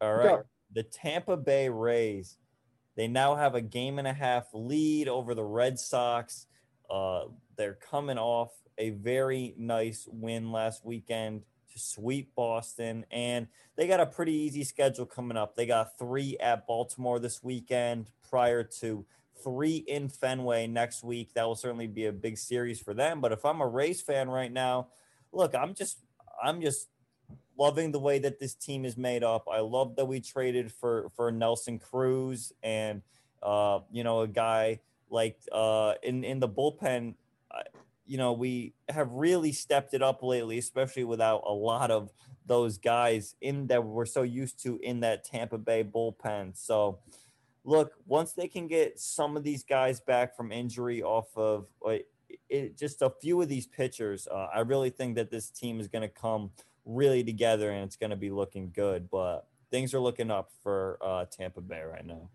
[0.00, 0.42] all right, go.
[0.72, 2.38] the Tampa Bay Rays.
[2.96, 6.46] They now have a game and a half lead over the Red Sox.
[6.90, 13.86] Uh, they're coming off a very nice win last weekend to sweep Boston, and they
[13.86, 15.56] got a pretty easy schedule coming up.
[15.56, 19.04] They got three at Baltimore this weekend, prior to
[19.42, 21.34] three in Fenway next week.
[21.34, 23.20] That will certainly be a big series for them.
[23.20, 24.88] But if I'm a Rays fan right now,
[25.32, 25.98] look, I'm just,
[26.42, 26.88] I'm just
[27.58, 29.46] loving the way that this team is made up.
[29.50, 33.02] I love that we traded for for Nelson Cruz and
[33.42, 34.80] uh, you know a guy
[35.10, 37.14] like uh, in in the bullpen.
[38.08, 42.10] You know we have really stepped it up lately, especially without a lot of
[42.48, 46.56] those guys in that we're so used to in that Tampa Bay bullpen.
[46.56, 46.98] So,
[47.64, 51.98] look, once they can get some of these guys back from injury off of uh,
[52.48, 55.86] it, just a few of these pitchers, uh, I really think that this team is
[55.86, 56.50] going to come
[56.84, 59.10] really together and it's going to be looking good.
[59.10, 62.28] But things are looking up for uh, Tampa Bay right now.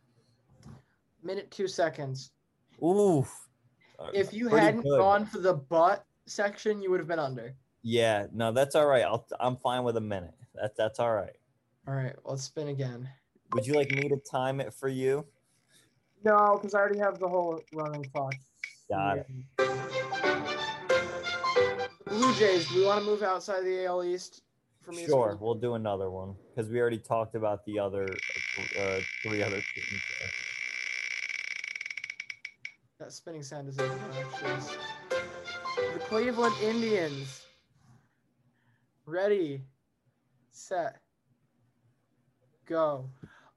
[1.24, 2.32] Minute two seconds.
[2.82, 3.26] Ooh.
[4.14, 4.98] If you Pretty hadn't good.
[4.98, 7.54] gone for the butt section, you would have been under.
[7.84, 9.04] Yeah, no, that's all right.
[9.04, 10.34] I'll, I'm fine with a minute.
[10.56, 11.36] That's that's all right.
[11.88, 13.10] All right, let's spin again.
[13.54, 15.26] Would you like me to time it for you?
[16.24, 18.34] No, because I already have the whole running clock.
[18.90, 19.28] Got it.
[22.08, 22.68] Blue Jays.
[22.70, 24.44] Do we want to move outside the AL East?
[24.82, 28.06] For me, Sure, we'll do another one because we already talked about the other
[28.80, 30.02] uh, three other teams.
[33.04, 34.78] That spinning sound is obnoxious.
[35.10, 37.46] The Cleveland Indians.
[39.06, 39.62] Ready,
[40.52, 41.02] set,
[42.66, 43.10] go.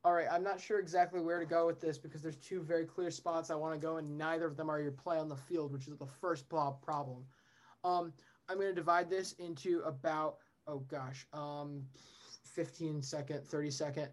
[0.04, 2.84] All right, I'm not sure exactly where to go with this because there's two very
[2.84, 5.36] clear spots I want to go, and neither of them are your play on the
[5.36, 7.24] field, which is the first problem.
[7.84, 8.12] Um,
[8.48, 11.84] I'm going to divide this into about oh gosh, um,
[12.42, 14.08] 15 second, 30 second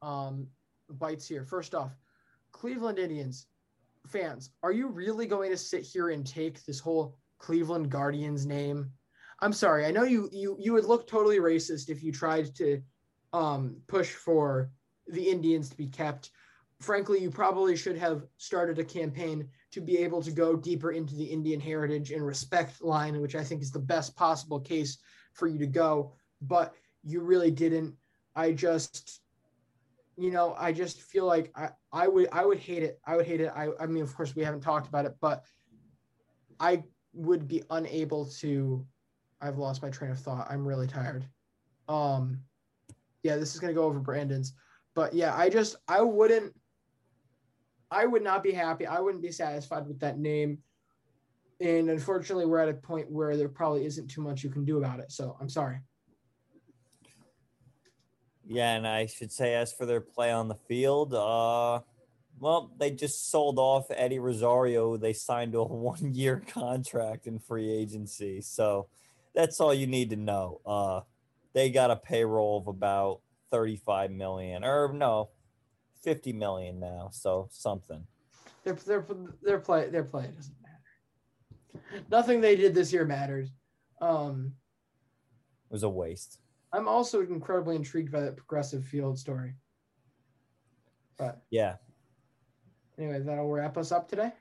[0.00, 0.46] um,
[0.90, 1.42] bites here.
[1.42, 1.90] First off,
[2.52, 3.48] Cleveland Indians
[4.06, 8.90] fans, are you really going to sit here and take this whole Cleveland Guardians name?
[9.40, 9.84] I'm sorry.
[9.84, 12.80] I know you you you would look totally racist if you tried to
[13.32, 14.70] um, push for
[15.06, 16.30] the Indians to be kept.
[16.80, 21.14] Frankly, you probably should have started a campaign to be able to go deeper into
[21.14, 24.98] the Indian heritage and respect line, which I think is the best possible case
[25.34, 26.12] for you to go.
[26.40, 27.94] But you really didn't.
[28.34, 29.20] I just
[30.16, 33.00] you know, I just feel like I, I would I would hate it.
[33.06, 33.52] I would hate it.
[33.54, 35.44] I, I mean, of course, we haven't talked about it, but
[36.58, 36.82] I
[37.12, 38.86] would be unable to.
[39.40, 40.46] I've lost my train of thought.
[40.50, 41.26] I'm really tired.
[41.88, 42.40] Um,
[43.22, 44.54] yeah, this is gonna go over Brandon's,
[44.94, 46.54] but yeah, I just I wouldn't.
[47.90, 48.86] I would not be happy.
[48.86, 50.58] I wouldn't be satisfied with that name.
[51.60, 54.78] And unfortunately, we're at a point where there probably isn't too much you can do
[54.78, 55.12] about it.
[55.12, 55.78] So I'm sorry.
[58.48, 61.80] Yeah, and I should say, as for their play on the field, uh,
[62.38, 64.96] well, they just sold off Eddie Rosario.
[64.96, 68.88] They signed a one-year contract in free agency, so
[69.34, 70.60] that's all you need to know.
[70.64, 71.00] Uh,
[71.54, 73.20] they got a payroll of about
[73.50, 75.30] thirty-five million, or no,
[76.02, 77.08] fifty million now.
[77.12, 78.06] So something.
[78.64, 79.06] Their their
[79.42, 82.04] their play their play doesn't matter.
[82.10, 83.48] Nothing they did this year matters.
[84.00, 84.52] Um,
[85.68, 86.38] it was a waste.
[86.72, 89.54] I'm also incredibly intrigued by that progressive field story.
[91.16, 91.76] But yeah.
[92.98, 94.32] Anyway, that'll wrap us up today.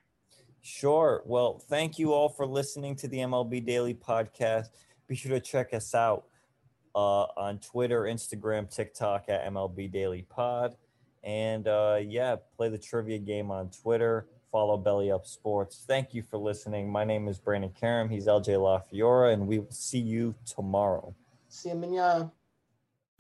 [0.62, 1.22] Sure.
[1.26, 4.70] Well, thank you all for listening to the MLB Daily Podcast.
[5.08, 6.26] Be sure to check us out
[6.96, 10.76] uh, on Twitter, Instagram, TikTok at MLB Daily Pod.
[11.24, 14.28] And uh, yeah, play the trivia game on Twitter.
[14.52, 15.84] Follow Belly Up Sports.
[15.86, 16.90] Thank you for listening.
[16.90, 18.10] My name is Brandon Karam.
[18.10, 21.14] He's LJ LaFiora, and we will see you tomorrow.
[21.56, 22.34] See you manana.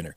[0.00, 0.16] winner.